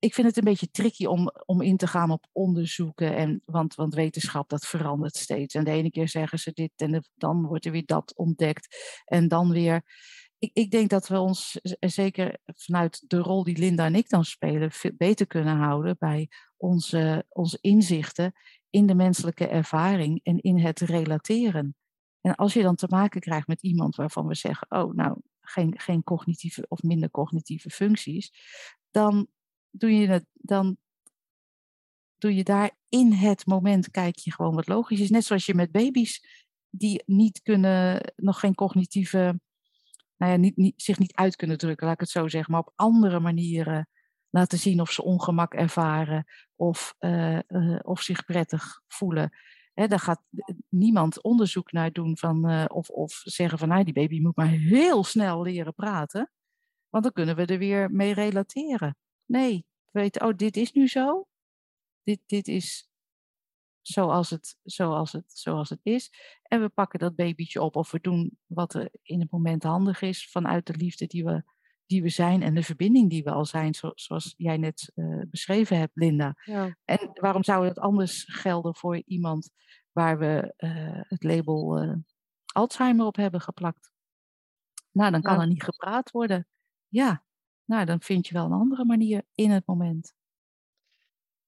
[0.00, 3.16] ik vind het een beetje tricky om, om in te gaan op onderzoeken.
[3.16, 5.54] En, want, want wetenschap, dat verandert steeds.
[5.54, 8.76] En de ene keer zeggen ze dit en dan wordt er weer dat ontdekt.
[9.04, 9.82] En dan weer
[10.38, 14.24] ik, ik, denk dat we ons zeker vanuit de rol die Linda en ik dan
[14.24, 18.32] spelen, veel beter kunnen houden bij onze, onze inzichten
[18.70, 21.74] in de menselijke ervaring en in het relateren.
[22.20, 25.80] En als je dan te maken krijgt met iemand waarvan we zeggen, oh nou, geen,
[25.80, 28.32] geen cognitieve of minder cognitieve functies,
[28.90, 29.28] dan
[29.70, 30.76] doe je het, dan
[32.18, 35.10] doe je daar in het moment, kijk je gewoon wat logisch is.
[35.10, 39.40] Net zoals je met baby's die niet kunnen, nog geen cognitieve
[40.20, 42.60] nou ja, niet, niet, zich niet uit kunnen drukken, laat ik het zo zeggen, maar
[42.60, 43.88] op andere manieren
[44.30, 46.24] laten zien of ze ongemak ervaren
[46.56, 49.30] of, uh, uh, of zich prettig voelen.
[49.74, 50.22] Hè, daar gaat
[50.68, 54.48] niemand onderzoek naar doen van, uh, of, of zeggen van nou, die baby moet maar
[54.48, 56.30] heel snel leren praten,
[56.88, 58.96] want dan kunnen we er weer mee relateren.
[59.30, 61.26] Nee, we weten, oh, dit is nu zo.
[62.02, 62.90] Dit, dit is
[63.80, 66.10] zoals het, zoals, het, zoals het is.
[66.42, 70.02] En we pakken dat babytje op of we doen wat er in het moment handig
[70.02, 71.42] is vanuit de liefde die we,
[71.86, 75.78] die we zijn en de verbinding die we al zijn, zoals jij net uh, beschreven
[75.78, 76.34] hebt, Linda.
[76.44, 76.76] Ja.
[76.84, 79.50] En waarom zou dat anders gelden voor iemand
[79.92, 81.96] waar we uh, het label uh,
[82.52, 83.92] Alzheimer op hebben geplakt?
[84.92, 85.40] Nou, dan kan ja.
[85.40, 86.46] er niet gepraat worden.
[86.88, 87.24] Ja,
[87.70, 90.14] nou, dan vind je wel een andere manier in het moment.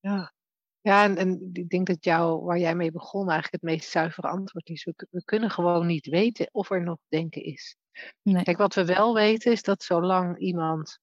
[0.01, 0.33] Ja,
[0.81, 4.29] ja, en, en ik denk dat jou, waar jij mee begon, eigenlijk het meest zuivere
[4.29, 4.85] antwoord is.
[4.85, 7.77] We, we kunnen gewoon niet weten of er nog denken is.
[8.23, 8.43] Nee.
[8.43, 10.99] Kijk, wat we wel weten is dat zolang iemand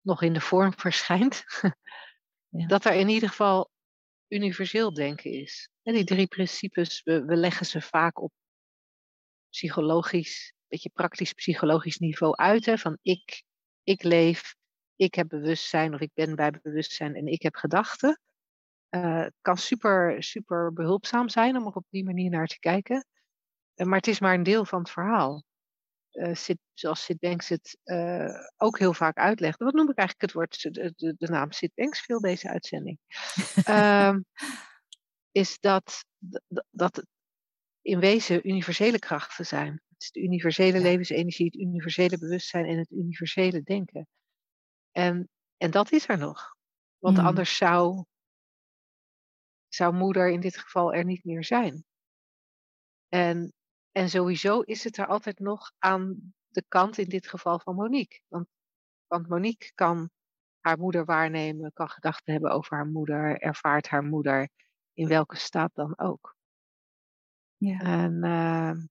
[0.00, 1.44] nog in de vorm verschijnt,
[2.48, 2.66] ja.
[2.66, 3.70] dat er in ieder geval
[4.28, 5.70] universeel denken is.
[5.82, 8.32] En die drie principes, we, we leggen ze vaak op
[9.50, 12.66] psychologisch, beetje praktisch psychologisch niveau uit.
[12.66, 13.44] Hè, van ik,
[13.86, 14.54] ik leef,
[14.96, 18.20] ik heb bewustzijn of ik ben bij bewustzijn en ik heb gedachten.
[18.90, 23.06] Uh, het kan super, super behulpzaam zijn om er op die manier naar te kijken.
[23.74, 25.44] Uh, maar het is maar een deel van het verhaal.
[26.12, 27.78] Uh, Sid, zoals Sid Banks het
[28.56, 29.58] ook heel vaak uitlegt.
[29.58, 32.98] Wat noem ik eigenlijk het woord, de, de, de naam Sid Banks veel deze uitzending.
[33.64, 34.20] Ehm,
[35.30, 36.04] is dat,
[36.70, 37.06] dat het
[37.82, 39.82] in wezen universele krachten zijn.
[39.96, 44.08] Het is de universele levensenergie, het universele bewustzijn en het universele denken.
[44.92, 46.56] En, en dat is er nog.
[46.98, 47.26] Want mm.
[47.26, 48.04] anders zou
[49.68, 51.84] zou moeder in dit geval er niet meer zijn.
[53.08, 53.52] En,
[53.92, 58.20] en sowieso is het er altijd nog aan de kant in dit geval van Monique.
[58.28, 58.48] Want,
[59.06, 60.10] want Monique kan
[60.60, 64.48] haar moeder waarnemen, kan gedachten hebben over haar moeder, ervaart haar moeder
[64.92, 66.36] in welke staat dan ook.
[67.56, 67.80] Ja.
[67.80, 68.84] En uh,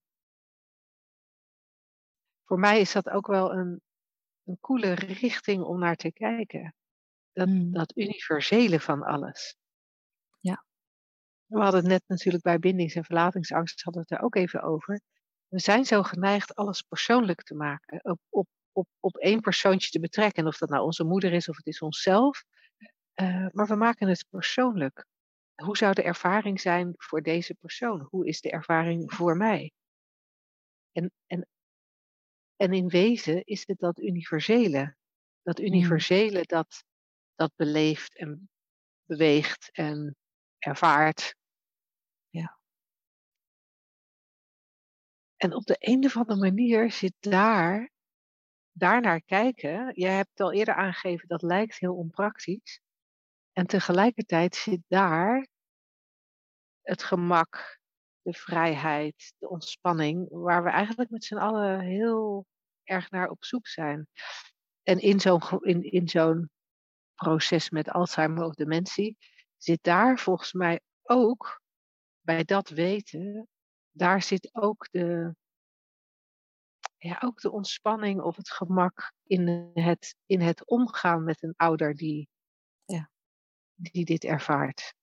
[2.45, 3.81] voor mij is dat ook wel een,
[4.43, 6.75] een coole richting om naar te kijken.
[7.33, 7.71] Dat, mm.
[7.71, 9.55] dat universele van alles.
[10.39, 10.65] Ja.
[11.45, 14.61] We hadden het net natuurlijk bij bindings- en verlatingsangst hadden we het er ook even
[14.61, 15.01] over.
[15.47, 19.99] We zijn zo geneigd alles persoonlijk te maken, op, op, op, op één persoontje te
[19.99, 20.43] betrekken.
[20.43, 22.43] En of dat nou onze moeder is of het is onszelf.
[23.21, 25.05] Uh, maar we maken het persoonlijk.
[25.55, 28.07] Hoe zou de ervaring zijn voor deze persoon?
[28.09, 29.71] Hoe is de ervaring voor mij?
[30.91, 31.47] En, en,
[32.55, 34.95] en in wezen is het dat universele.
[35.41, 36.83] Dat universele dat,
[37.35, 38.49] dat beleeft en
[39.03, 40.15] beweegt en
[40.57, 41.35] ervaart.
[42.29, 42.59] Ja.
[45.35, 47.91] En op de een of andere manier zit daar,
[48.71, 49.93] daarnaar kijken.
[49.93, 52.79] Jij hebt het al eerder aangegeven, dat lijkt heel onpraktisch.
[53.51, 55.47] En tegelijkertijd zit daar
[56.81, 57.79] het gemak,
[58.25, 62.45] de vrijheid, de ontspanning, waar we eigenlijk met z'n allen heel
[62.83, 64.07] erg naar op zoek zijn.
[64.83, 66.49] En in zo'n in, in zo'n
[67.15, 69.17] proces met Alzheimer of dementie
[69.57, 71.61] zit daar volgens mij ook,
[72.21, 73.47] bij dat weten,
[73.91, 75.35] daar zit ook de,
[76.97, 81.95] ja, ook de ontspanning of het gemak in het, in het omgaan met een ouder
[81.95, 82.29] die,
[82.85, 83.09] ja,
[83.73, 84.93] die dit ervaart.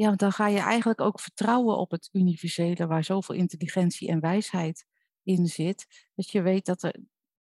[0.00, 4.20] Ja, want dan ga je eigenlijk ook vertrouwen op het universele, waar zoveel intelligentie en
[4.20, 4.86] wijsheid
[5.22, 6.08] in zit.
[6.14, 6.94] Dat je weet dat er,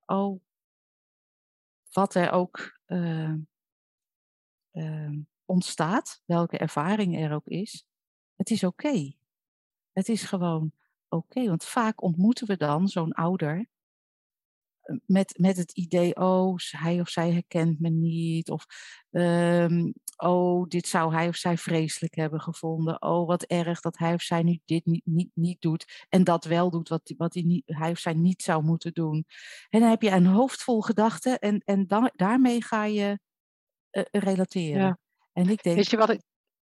[0.06, 0.42] oh,
[1.92, 3.34] wat er ook uh,
[4.72, 7.86] uh, ontstaat, welke ervaring er ook is,
[8.36, 9.14] het is oké.
[9.92, 10.72] Het is gewoon
[11.10, 13.70] oké, want vaak ontmoeten we dan zo'n ouder
[15.06, 18.50] met, met het idee, oh, hij of zij herkent me niet.
[18.50, 18.66] Of,
[19.10, 23.02] um, oh, dit zou hij of zij vreselijk hebben gevonden.
[23.02, 26.06] Oh, wat erg dat hij of zij nu dit niet, niet, niet doet.
[26.10, 29.26] En dat wel doet wat, wat hij, niet, hij of zij niet zou moeten doen.
[29.70, 33.20] En dan heb je een hoofd vol gedachten en, en dan, daarmee ga je
[33.92, 34.82] uh, relateren.
[34.82, 35.00] Ja.
[35.34, 36.22] En ik denk, Weet je wat ik.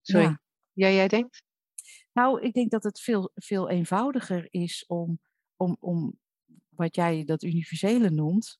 [0.01, 0.25] Sorry.
[0.25, 0.41] Ja.
[0.73, 1.43] ja, jij denkt?
[2.13, 5.19] Nou, ik denk dat het veel, veel eenvoudiger is om,
[5.55, 6.19] om, om
[6.75, 8.59] wat jij dat universele noemt,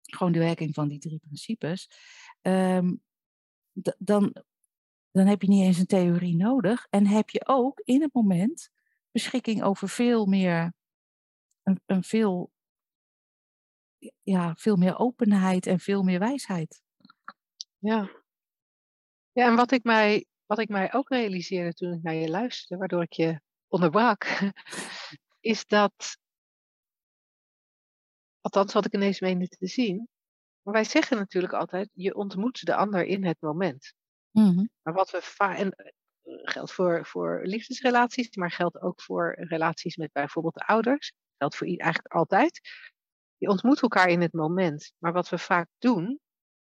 [0.00, 1.90] gewoon de werking van die drie principes,
[2.42, 3.02] um,
[3.98, 4.34] dan,
[5.10, 6.86] dan heb je niet eens een theorie nodig.
[6.90, 8.70] En heb je ook in het moment
[9.10, 10.74] beschikking over veel meer,
[11.62, 12.52] een, een veel,
[14.22, 16.82] ja, veel meer openheid en veel meer wijsheid.
[17.78, 18.10] Ja.
[19.32, 22.76] Ja, en wat ik mij, wat ik mij ook realiseerde toen ik naar je luisterde,
[22.76, 24.24] waardoor ik je onderbrak,
[25.40, 26.18] is dat,
[28.54, 30.08] althans wat ik ineens meende te zien,
[30.62, 33.94] maar wij zeggen natuurlijk altijd, je ontmoet de ander in het moment.
[34.30, 34.70] Mm-hmm.
[34.82, 39.96] Maar wat we vaak, en eh, geldt voor, voor liefdesrelaties, maar geldt ook voor relaties
[39.96, 42.60] met bijvoorbeeld de ouders, geldt voor eigenlijk altijd.
[43.36, 44.92] Je ontmoet elkaar in het moment.
[44.98, 46.20] Maar wat we vaak doen,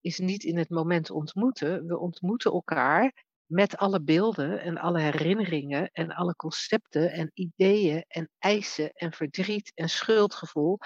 [0.01, 1.85] is niet in het moment ontmoeten.
[1.85, 8.29] We ontmoeten elkaar met alle beelden en alle herinneringen en alle concepten en ideeën en
[8.39, 10.77] eisen en verdriet en schuldgevoel.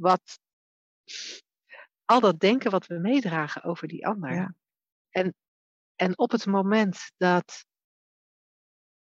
[0.00, 0.40] Wat
[2.04, 4.34] al dat denken wat we meedragen over die ander.
[4.34, 4.54] Ja.
[5.10, 5.34] En,
[5.94, 7.66] en op het moment dat,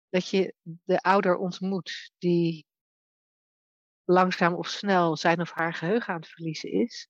[0.08, 2.66] dat je de ouder ontmoet die
[4.04, 7.08] langzaam of snel zijn of haar geheugen aan het verliezen is,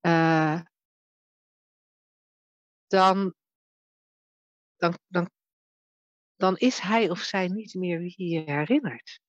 [0.00, 0.60] uh,
[2.86, 3.34] dan,
[4.76, 5.30] dan, dan,
[6.34, 9.20] dan is hij of zij niet meer wie je herinnert.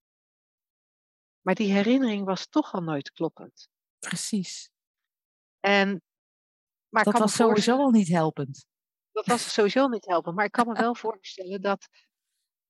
[1.46, 3.68] Maar die herinnering was toch al nooit kloppend.
[3.98, 4.70] Precies.
[5.60, 6.02] En,
[6.88, 8.66] maar dat was sowieso al niet helpend.
[9.12, 10.36] Dat was sowieso niet helpend.
[10.36, 11.88] Maar ik kan me wel voorstellen dat,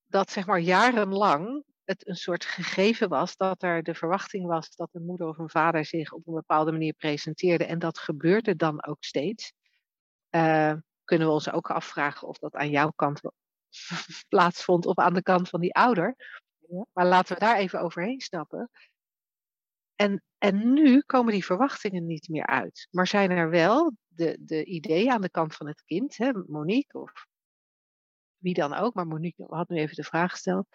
[0.07, 4.89] dat zeg maar jarenlang het een soort gegeven was dat er de verwachting was dat
[4.93, 7.65] een moeder of een vader zich op een bepaalde manier presenteerde.
[7.65, 9.53] En dat gebeurde dan ook steeds.
[10.31, 13.21] Uh, kunnen we ons ook afvragen of dat aan jouw kant
[14.29, 16.17] plaatsvond of aan de kant van die ouder.
[16.93, 18.71] Maar laten we daar even overheen stappen.
[19.95, 22.89] En, en nu komen die verwachtingen niet meer uit.
[22.91, 27.01] Maar zijn er wel de, de ideeën aan de kant van het kind, hè, Monique
[27.01, 27.27] of
[28.37, 30.67] wie dan ook, maar Monique had nu even de vraag gesteld.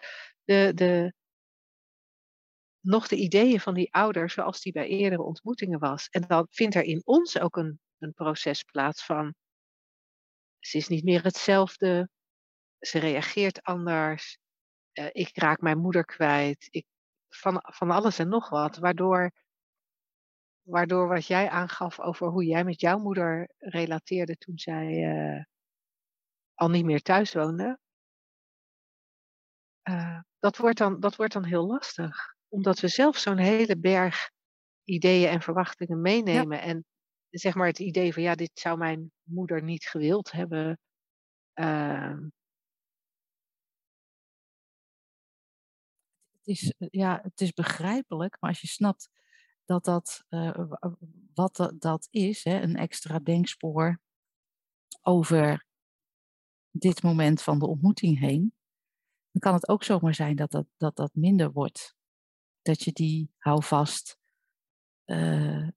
[0.44, 1.12] De, de,
[2.80, 6.08] nog de ideeën van die ouder zoals die bij eerdere ontmoetingen was.
[6.08, 9.34] En dan vindt er in ons ook een, een proces plaats van,
[10.58, 12.08] ze is niet meer hetzelfde,
[12.78, 14.38] ze reageert anders,
[14.92, 16.86] uh, ik raak mijn moeder kwijt, ik,
[17.28, 19.32] van, van alles en nog wat, waardoor,
[20.62, 25.44] waardoor wat jij aangaf over hoe jij met jouw moeder relateerde toen zij uh,
[26.54, 27.78] al niet meer thuis woonde,
[29.88, 32.34] uh, dat, wordt dan, dat wordt dan heel lastig.
[32.48, 34.30] Omdat we zelf zo'n hele berg
[34.84, 36.56] ideeën en verwachtingen meenemen.
[36.56, 36.62] Ja.
[36.62, 36.84] En
[37.30, 40.78] zeg maar het idee van ja, dit zou mijn moeder niet gewild hebben.
[41.54, 42.16] Uh,
[46.46, 49.08] is, ja, het is begrijpelijk, maar als je snapt
[49.64, 50.72] dat dat, uh,
[51.34, 54.00] wat dat, dat is, hè, een extra denkspoor
[55.02, 55.66] over
[56.70, 58.54] dit moment van de ontmoeting heen,
[59.30, 61.94] dan kan het ook zomaar zijn dat dat, dat, dat minder wordt.
[62.62, 64.18] Dat je die houvast
[65.06, 65.68] uh,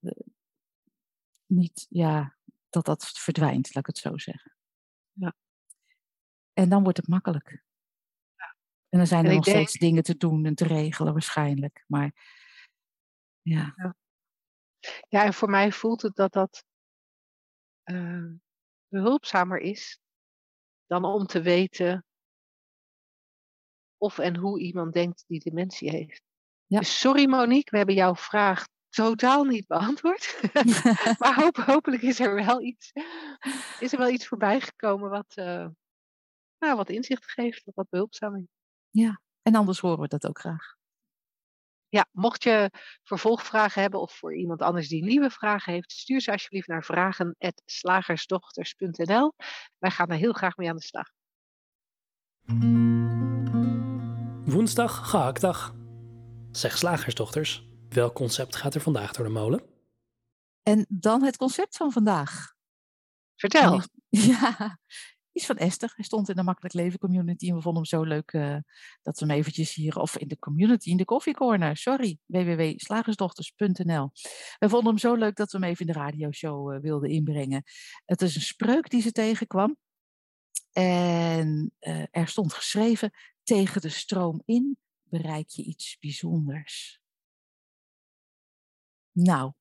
[1.45, 2.35] niet, ja,
[2.69, 4.55] dat dat verdwijnt, laat ik het zo zeggen.
[5.11, 5.35] Ja.
[6.53, 7.64] En dan wordt het makkelijk.
[8.95, 9.57] En dan zijn er nog denk...
[9.57, 11.83] steeds dingen te doen en te regelen waarschijnlijk.
[11.87, 12.13] Maar
[13.41, 13.73] ja.
[13.75, 13.95] ja.
[15.07, 16.63] Ja, en voor mij voelt het dat dat
[17.85, 18.31] uh,
[18.87, 19.99] behulpzamer is
[20.85, 22.05] dan om te weten
[23.97, 26.21] of en hoe iemand denkt die dementie heeft.
[26.65, 26.79] Ja.
[26.79, 30.39] Dus sorry Monique, we hebben jouw vraag totaal niet beantwoord.
[31.19, 32.91] maar hoop, hopelijk is er wel iets,
[33.79, 35.67] is er wel iets voorbij gekomen wat, uh,
[36.57, 38.54] nou, wat inzicht geeft, wat behulpzaam is.
[38.95, 40.75] Ja, en anders horen we dat ook graag.
[41.89, 42.71] Ja, mocht je
[43.03, 49.33] vervolgvragen hebben of voor iemand anders die nieuwe vragen heeft, stuur ze alsjeblieft naar vragen.slagersdochters.nl.
[49.77, 51.09] Wij gaan er heel graag mee aan de slag.
[54.53, 55.75] Woensdag gehaktdag.
[56.51, 59.63] Zeg slagersdochters, welk concept gaat er vandaag door de molen?
[60.63, 62.53] En dan het concept van vandaag.
[63.35, 63.81] Vertel.
[64.09, 64.77] Ja,
[65.35, 65.91] is van Esther.
[65.95, 68.57] Hij stond in de Makkelijk Leven community en we vonden hem zo leuk uh,
[69.01, 74.11] dat we hem eventjes hier, of in de community, in de koffiecorner, sorry, www.slagersdochters.nl.
[74.57, 77.63] We vonden hem zo leuk dat we hem even in de radioshow uh, wilden inbrengen.
[78.05, 79.77] Het is een spreuk die ze tegenkwam.
[80.71, 83.11] En uh, er stond geschreven,
[83.43, 87.01] tegen de stroom in bereik je iets bijzonders.
[89.11, 89.53] Nou.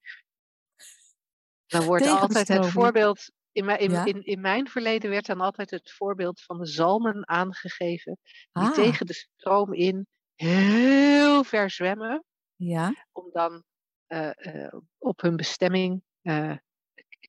[1.67, 5.71] Dan wordt altijd het voorbeeld in, mijn, in, in, in, mijn verleden werd dan altijd
[5.71, 8.19] het voorbeeld van de zalmen aangegeven,
[8.53, 8.73] die ah.
[8.73, 12.25] tegen de stroom in heel ver zwemmen,
[12.57, 13.07] ja.
[13.13, 13.65] om dan
[14.09, 16.57] uh, uh, op hun bestemming uh,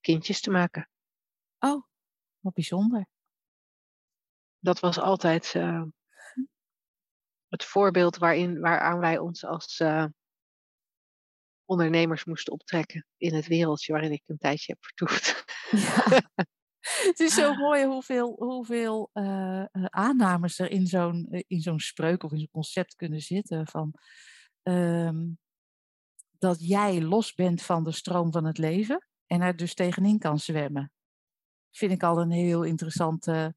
[0.00, 0.90] kindjes te maken.
[1.58, 1.82] Oh,
[2.38, 3.06] wat bijzonder.
[4.58, 5.52] Dat was altijd
[7.48, 9.82] het voorbeeld waarin, waaraan wij ons als
[11.64, 15.44] ondernemers moesten optrekken in het wereldje waarin ik een tijdje heb vertoefd.
[15.70, 16.22] Ja.
[16.86, 22.22] Het is zo mooi hoeveel, hoeveel uh, aannames er in zo'n, eh, in zo'n spreuk
[22.22, 23.66] of in zo'n concept kunnen zitten.
[23.66, 23.94] Van,
[24.62, 25.38] um,
[26.38, 30.38] dat jij los bent van de stroom van het leven en er dus tegenin kan
[30.38, 30.92] zwemmen.
[31.70, 33.54] Vind ik al een heel interessante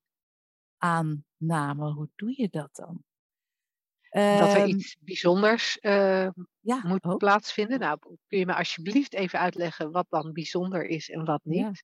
[0.78, 1.92] aanname.
[1.92, 3.04] Hoe doe je dat dan?
[4.12, 6.30] dat er ehm, iets bijzonders uh,
[6.60, 7.18] ja, moet ook.
[7.18, 7.80] plaatsvinden.
[7.80, 11.84] Nou, kun je me alsjeblieft even uitleggen wat dan bijzonder is en wat niet?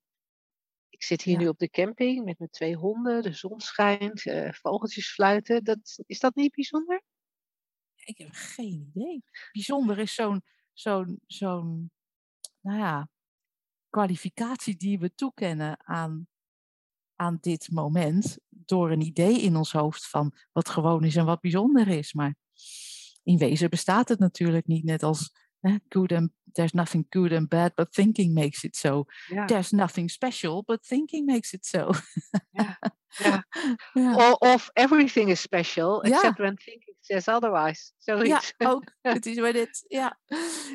[1.05, 1.39] Zit hier ja.
[1.39, 5.63] nu op de camping met mijn twee honden, de zon schijnt, uh, vogeltjes fluiten.
[5.63, 7.01] Dat, is dat niet bijzonder?
[7.95, 9.23] Ik heb geen idee.
[9.51, 10.43] Bijzonder is zo'n,
[10.73, 11.91] zo'n, zo'n,
[12.61, 13.09] nou ja,
[13.89, 16.27] kwalificatie die we toekennen aan,
[17.15, 18.37] aan dit moment.
[18.49, 22.13] Door een idee in ons hoofd van wat gewoon is en wat bijzonder is.
[22.13, 22.35] Maar
[23.23, 25.44] in wezen bestaat het natuurlijk niet, net als
[25.89, 29.05] good and there's nothing good and bad, but thinking makes it so.
[29.29, 29.45] Yeah.
[29.47, 31.91] There's nothing special, but thinking makes it so.
[32.53, 32.75] yeah.
[33.19, 33.41] Yeah.
[33.95, 34.15] yeah.
[34.15, 37.93] Or, of everything is special, except when thinking says otherwise.
[37.97, 38.53] Zoiets.
[38.57, 38.83] Ja, ook.
[39.01, 40.19] Het is waar dit, ja.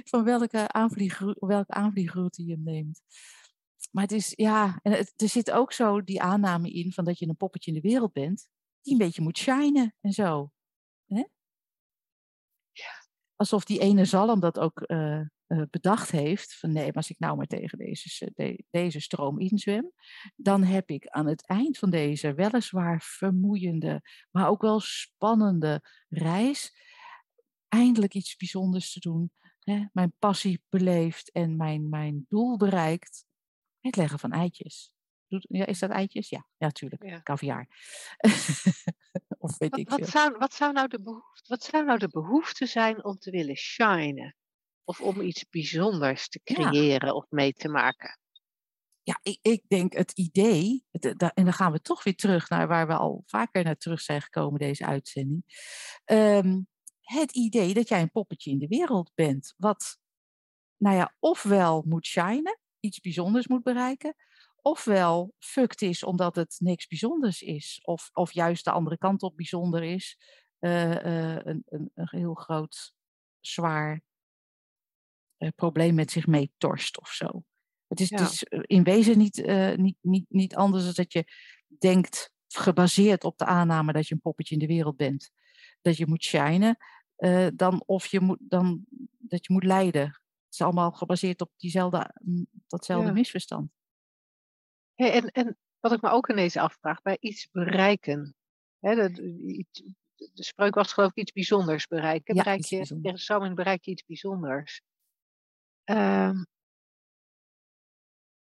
[0.05, 3.01] Van welke, aanvlieg, welke aanvliegroute je neemt.
[3.91, 7.19] Maar het is, ja, en het, er zit ook zo die aanname in van dat
[7.19, 8.49] je een poppetje in de wereld bent,
[8.83, 10.51] die een beetje moet shinen en zo.
[13.41, 16.59] Alsof die ene zalm dat ook uh, uh, bedacht heeft.
[16.59, 19.93] Van nee, maar als ik nou maar tegen deze, de, deze stroom inzwem,
[20.37, 26.73] dan heb ik aan het eind van deze weliswaar vermoeiende, maar ook wel spannende reis
[27.69, 29.33] eindelijk iets bijzonders te doen.
[29.59, 29.85] Hè?
[29.93, 33.25] Mijn passie beleefd en mijn, mijn doel bereikt.
[33.81, 34.93] Het leggen van eitjes.
[35.39, 36.29] Ja, is dat eitjes?
[36.29, 37.05] Ja, ja natuurlijk.
[37.05, 37.19] Ja.
[37.19, 37.69] Kaviaar.
[39.39, 42.09] of weet wat, ik wat, zou, wat, zou nou de behoefte, wat zou nou de
[42.09, 44.37] behoefte zijn om te willen shinen?
[44.85, 47.15] Of om iets bijzonders te creëren ja.
[47.15, 48.19] of mee te maken?
[49.03, 51.05] Ja, ik, ik denk het idee, het,
[51.35, 54.23] en dan gaan we toch weer terug naar waar we al vaker naar terug zijn
[54.23, 55.45] gekomen, deze uitzending.
[56.05, 56.69] Um,
[57.01, 59.99] het idee dat jij een poppetje in de wereld bent, wat,
[60.77, 64.15] nou ja, ofwel moet shinen, iets bijzonders moet bereiken,
[64.63, 69.37] ofwel fucked is omdat het niks bijzonders is, of, of juist de andere kant op
[69.37, 70.19] bijzonder is,
[70.61, 72.95] uh, uh, een, een, een, heel groot,
[73.41, 74.03] zwaar
[75.39, 77.45] uh, probleem met zich mee torst of zo.
[77.87, 78.23] Het is, ja.
[78.23, 79.47] het is in wezen niet,
[79.77, 81.25] niet, niet, niet anders dan dat je
[81.79, 85.31] denkt, gebaseerd op de aanname dat je een poppetje in de wereld bent,
[85.81, 86.77] dat je moet shinen.
[87.17, 88.85] eh, dan of je moet, dan,
[89.19, 90.03] dat je moet lijden.
[90.03, 93.13] Het is allemaal gebaseerd op diezelfde, mm, datzelfde Ja.
[93.13, 93.71] misverstand.
[95.01, 98.35] Hey, en, en wat ik me ook ineens afvraag, bij iets bereiken.
[98.79, 99.83] Hè, dat, iets,
[100.15, 102.35] de spreuk was geloof ik iets bijzonders bereiken.
[102.35, 104.83] Ja, bereik je, de zomer bereik je iets bijzonders.
[105.85, 106.45] Ehm,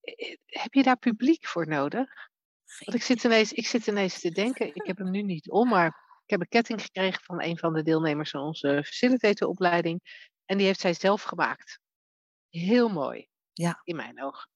[0.01, 2.31] eh, heb je daar publiek voor nodig?
[2.79, 5.69] Want ik zit, ineens, ik zit ineens te denken, ik heb hem nu niet om,
[5.69, 5.87] maar
[6.25, 10.29] ik heb een ketting gekregen van een van de deelnemers van onze facilitatoropleiding.
[10.45, 11.81] En die heeft zij zelf gemaakt.
[12.49, 13.29] Heel mooi.
[13.53, 13.81] Ja.
[13.85, 14.49] In mijn ogen.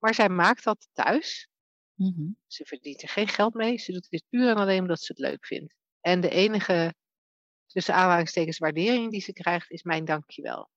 [0.00, 1.48] Maar zij maakt dat thuis.
[1.94, 2.30] Mhm.
[2.46, 3.78] Ze verdient er geen geld mee.
[3.78, 5.74] Ze doet dit puur en alleen omdat ze het leuk vindt.
[6.00, 6.94] En de enige,
[7.66, 10.70] tussen aanhalingstekens, waardering die ze krijgt, is mijn dankjewel.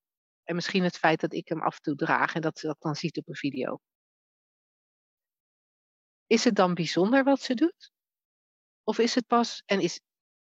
[0.44, 2.82] En misschien het feit dat ik hem af en toe draag en dat ze dat
[2.82, 3.80] dan ziet op een video.
[6.28, 7.92] Is het dan bijzonder wat ze doet?
[8.84, 10.00] Of is het pas, en is,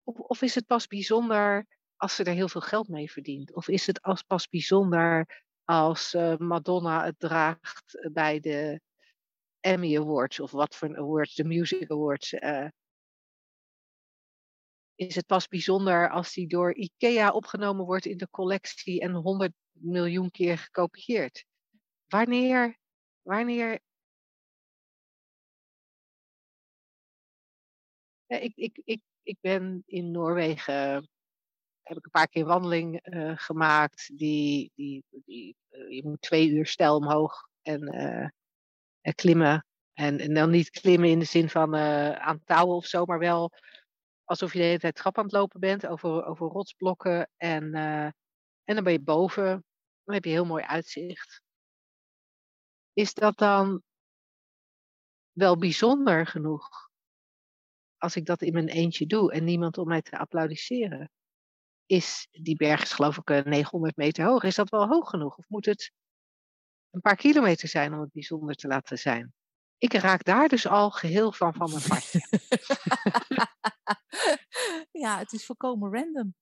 [0.02, 1.66] of, of is het pas bijzonder
[1.96, 3.54] als ze er heel veel geld mee verdient?
[3.54, 8.80] Of is het als pas bijzonder als eh, Madonna het draagt eh, bij de
[9.60, 12.32] Emmy Awards of wat voor awards, de Music Awards?
[12.32, 12.68] eh,
[14.94, 19.52] is het pas bijzonder als die door IKEA opgenomen wordt in de collectie en 100
[19.70, 21.44] miljoen keer gekopieerd?
[22.06, 22.78] Wanneer,
[23.22, 23.80] wanneer
[28.26, 31.08] ik, ik, ik, ik ben in Noorwegen,
[31.84, 34.18] heb ik een paar keer wandeling eh, gemaakt.
[34.18, 38.28] Die, die, die, eh, je moet twee uur stijl omhoog en, eh,
[39.00, 39.66] en klimmen.
[39.92, 41.76] En, en dan niet klimmen in de zin van
[42.16, 43.52] aan touwen of zo, maar wel
[44.24, 47.30] alsof je de hele tijd trap aan het lopen bent over, over rotsblokken.
[47.36, 47.74] En,
[48.64, 49.64] en dan ben je boven,
[50.04, 51.42] dan heb je heel mooi uitzicht.
[52.92, 53.82] Is dat dan
[55.32, 56.84] wel bijzonder genoeg?
[58.04, 61.10] als ik dat in mijn eentje doe en niemand om mij te applaudisseren.
[61.86, 64.42] Is die berg is geloof ik eh, 900 meter hoog.
[64.42, 65.36] Is dat wel hoog genoeg?
[65.36, 65.92] Of moet het
[66.90, 69.34] een paar kilometer zijn om het bijzonder te laten zijn?
[69.78, 72.20] Ik raak daar dus al geheel van van mijn padje.
[75.04, 76.34] ja, het is volkomen random.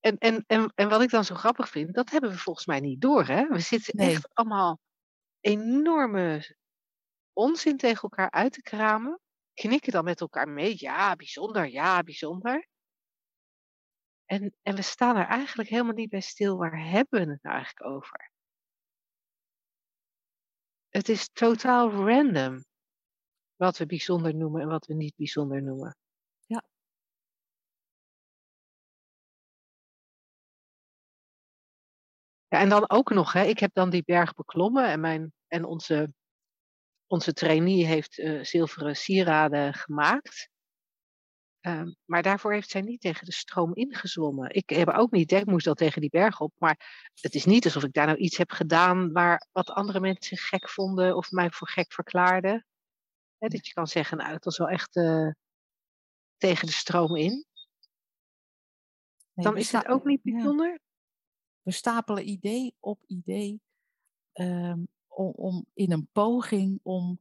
[0.00, 2.80] En, en, en, en wat ik dan zo grappig vind, dat hebben we volgens mij
[2.80, 3.26] niet door.
[3.26, 3.46] Hè?
[3.46, 4.10] We zitten Nee.
[4.14, 4.80] echt allemaal
[5.40, 6.56] enorme
[7.32, 9.20] onzin tegen elkaar uit te kramen.
[9.54, 10.74] Knikken dan met elkaar mee.
[10.76, 12.66] Ja, bijzonder, ja, bijzonder.
[14.30, 16.56] En, en we staan er eigenlijk helemaal niet bij stil.
[16.56, 18.30] Waar hebben we het nou eigenlijk over?
[20.88, 22.64] Het is totaal random
[23.56, 25.96] wat we bijzonder noemen en wat we niet bijzonder noemen.
[26.46, 26.62] Ja.
[32.48, 35.64] Ja, en dan ook nog, hè, ik heb dan die berg beklommen en, mijn, en
[35.64, 36.12] onze,
[37.06, 40.48] onze trainee heeft eh, zilveren sieraden gemaakt.
[41.60, 44.54] Ehm, maar daarvoor heeft zij niet tegen de stroom ingezwommen.
[44.54, 46.52] Ik heb ook niet, hè, ik moest wel tegen die berg op.
[46.58, 50.36] Maar het is niet alsof ik daar nou iets heb gedaan waar wat andere mensen
[50.36, 52.66] gek vonden of mij voor gek verklaarden.
[53.38, 55.28] Hè, dat je kan zeggen, nou, het was wel echt eh,
[56.36, 57.44] tegen de stroom in.
[59.32, 60.32] Nee, Dan is het ook niet ja.
[60.32, 60.80] bijzonder.
[61.62, 63.60] We stapelen idee op idee
[64.32, 67.20] ehm, om, om in een poging om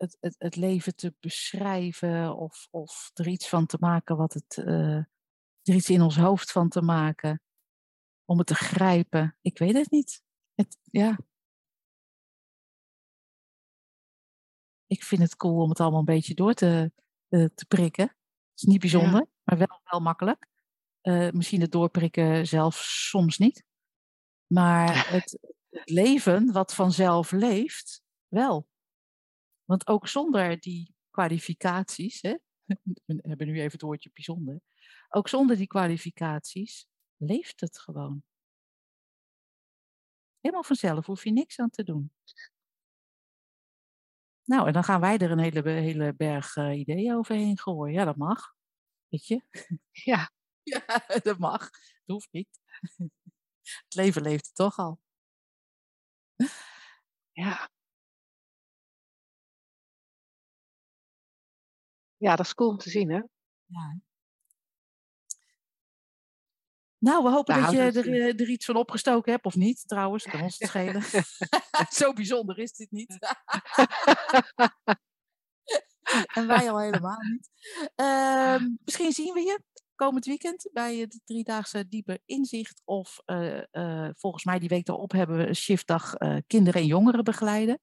[0.00, 4.56] het, het, het leven te beschrijven of, of er iets van te maken wat het,
[4.56, 4.96] eh,
[5.62, 7.42] er iets in ons hoofd van te maken,
[8.24, 9.36] om het te grijpen.
[9.40, 10.22] Ik weet het niet.
[10.54, 11.18] Het, ja.
[14.86, 16.92] Ik vind het cool om het allemaal een beetje door te,
[17.28, 18.04] eh, te prikken.
[18.04, 20.46] Het is niet bijzonder, maar wel, wel makkelijk.
[21.00, 23.64] Eh, misschien het doorprikken zelf soms niet.
[24.46, 25.38] Maar het,
[25.70, 28.69] het leven wat vanzelf leeft, wel.
[29.70, 32.34] Want ook zonder die kwalificaties, hè,
[33.06, 34.60] we hebben nu even het woordje bijzonder,
[35.08, 38.22] ook zonder die kwalificaties leeft het gewoon.
[40.40, 42.12] Helemaal vanzelf, hoef je niks aan te doen.
[44.44, 47.94] Nou, en dan gaan wij er een hele, hele berg eh, ideeën overheen gooien.
[47.94, 48.54] Ja, dat mag.
[49.08, 49.42] Weet je?
[49.92, 50.30] Ja,
[50.62, 51.58] Ja, dat mag.
[51.70, 51.70] Dat
[52.04, 52.60] hoeft niet.
[53.64, 55.00] Het leven leeft toch al.
[57.32, 57.68] ja.
[62.20, 63.20] Ja, dat is cool om te zien, hè?
[63.66, 64.00] Ja.
[66.98, 70.24] Nou, we hopen dat je er, eh, er iets van opgestoken hebt, of niet, trouwens.
[70.24, 71.02] Kan ons het schelen.
[72.00, 73.18] Zo bijzonder is dit niet.
[76.34, 77.50] en wij al helemaal niet.
[77.94, 79.62] Ehm, misschien zien we je
[79.94, 82.82] komend weekend bij het driedaagse dieper inzicht.
[82.84, 86.14] Of eh, eh, volgens mij die week erop hebben we een shiftdag
[86.46, 87.80] kinderen en jongeren begeleiden.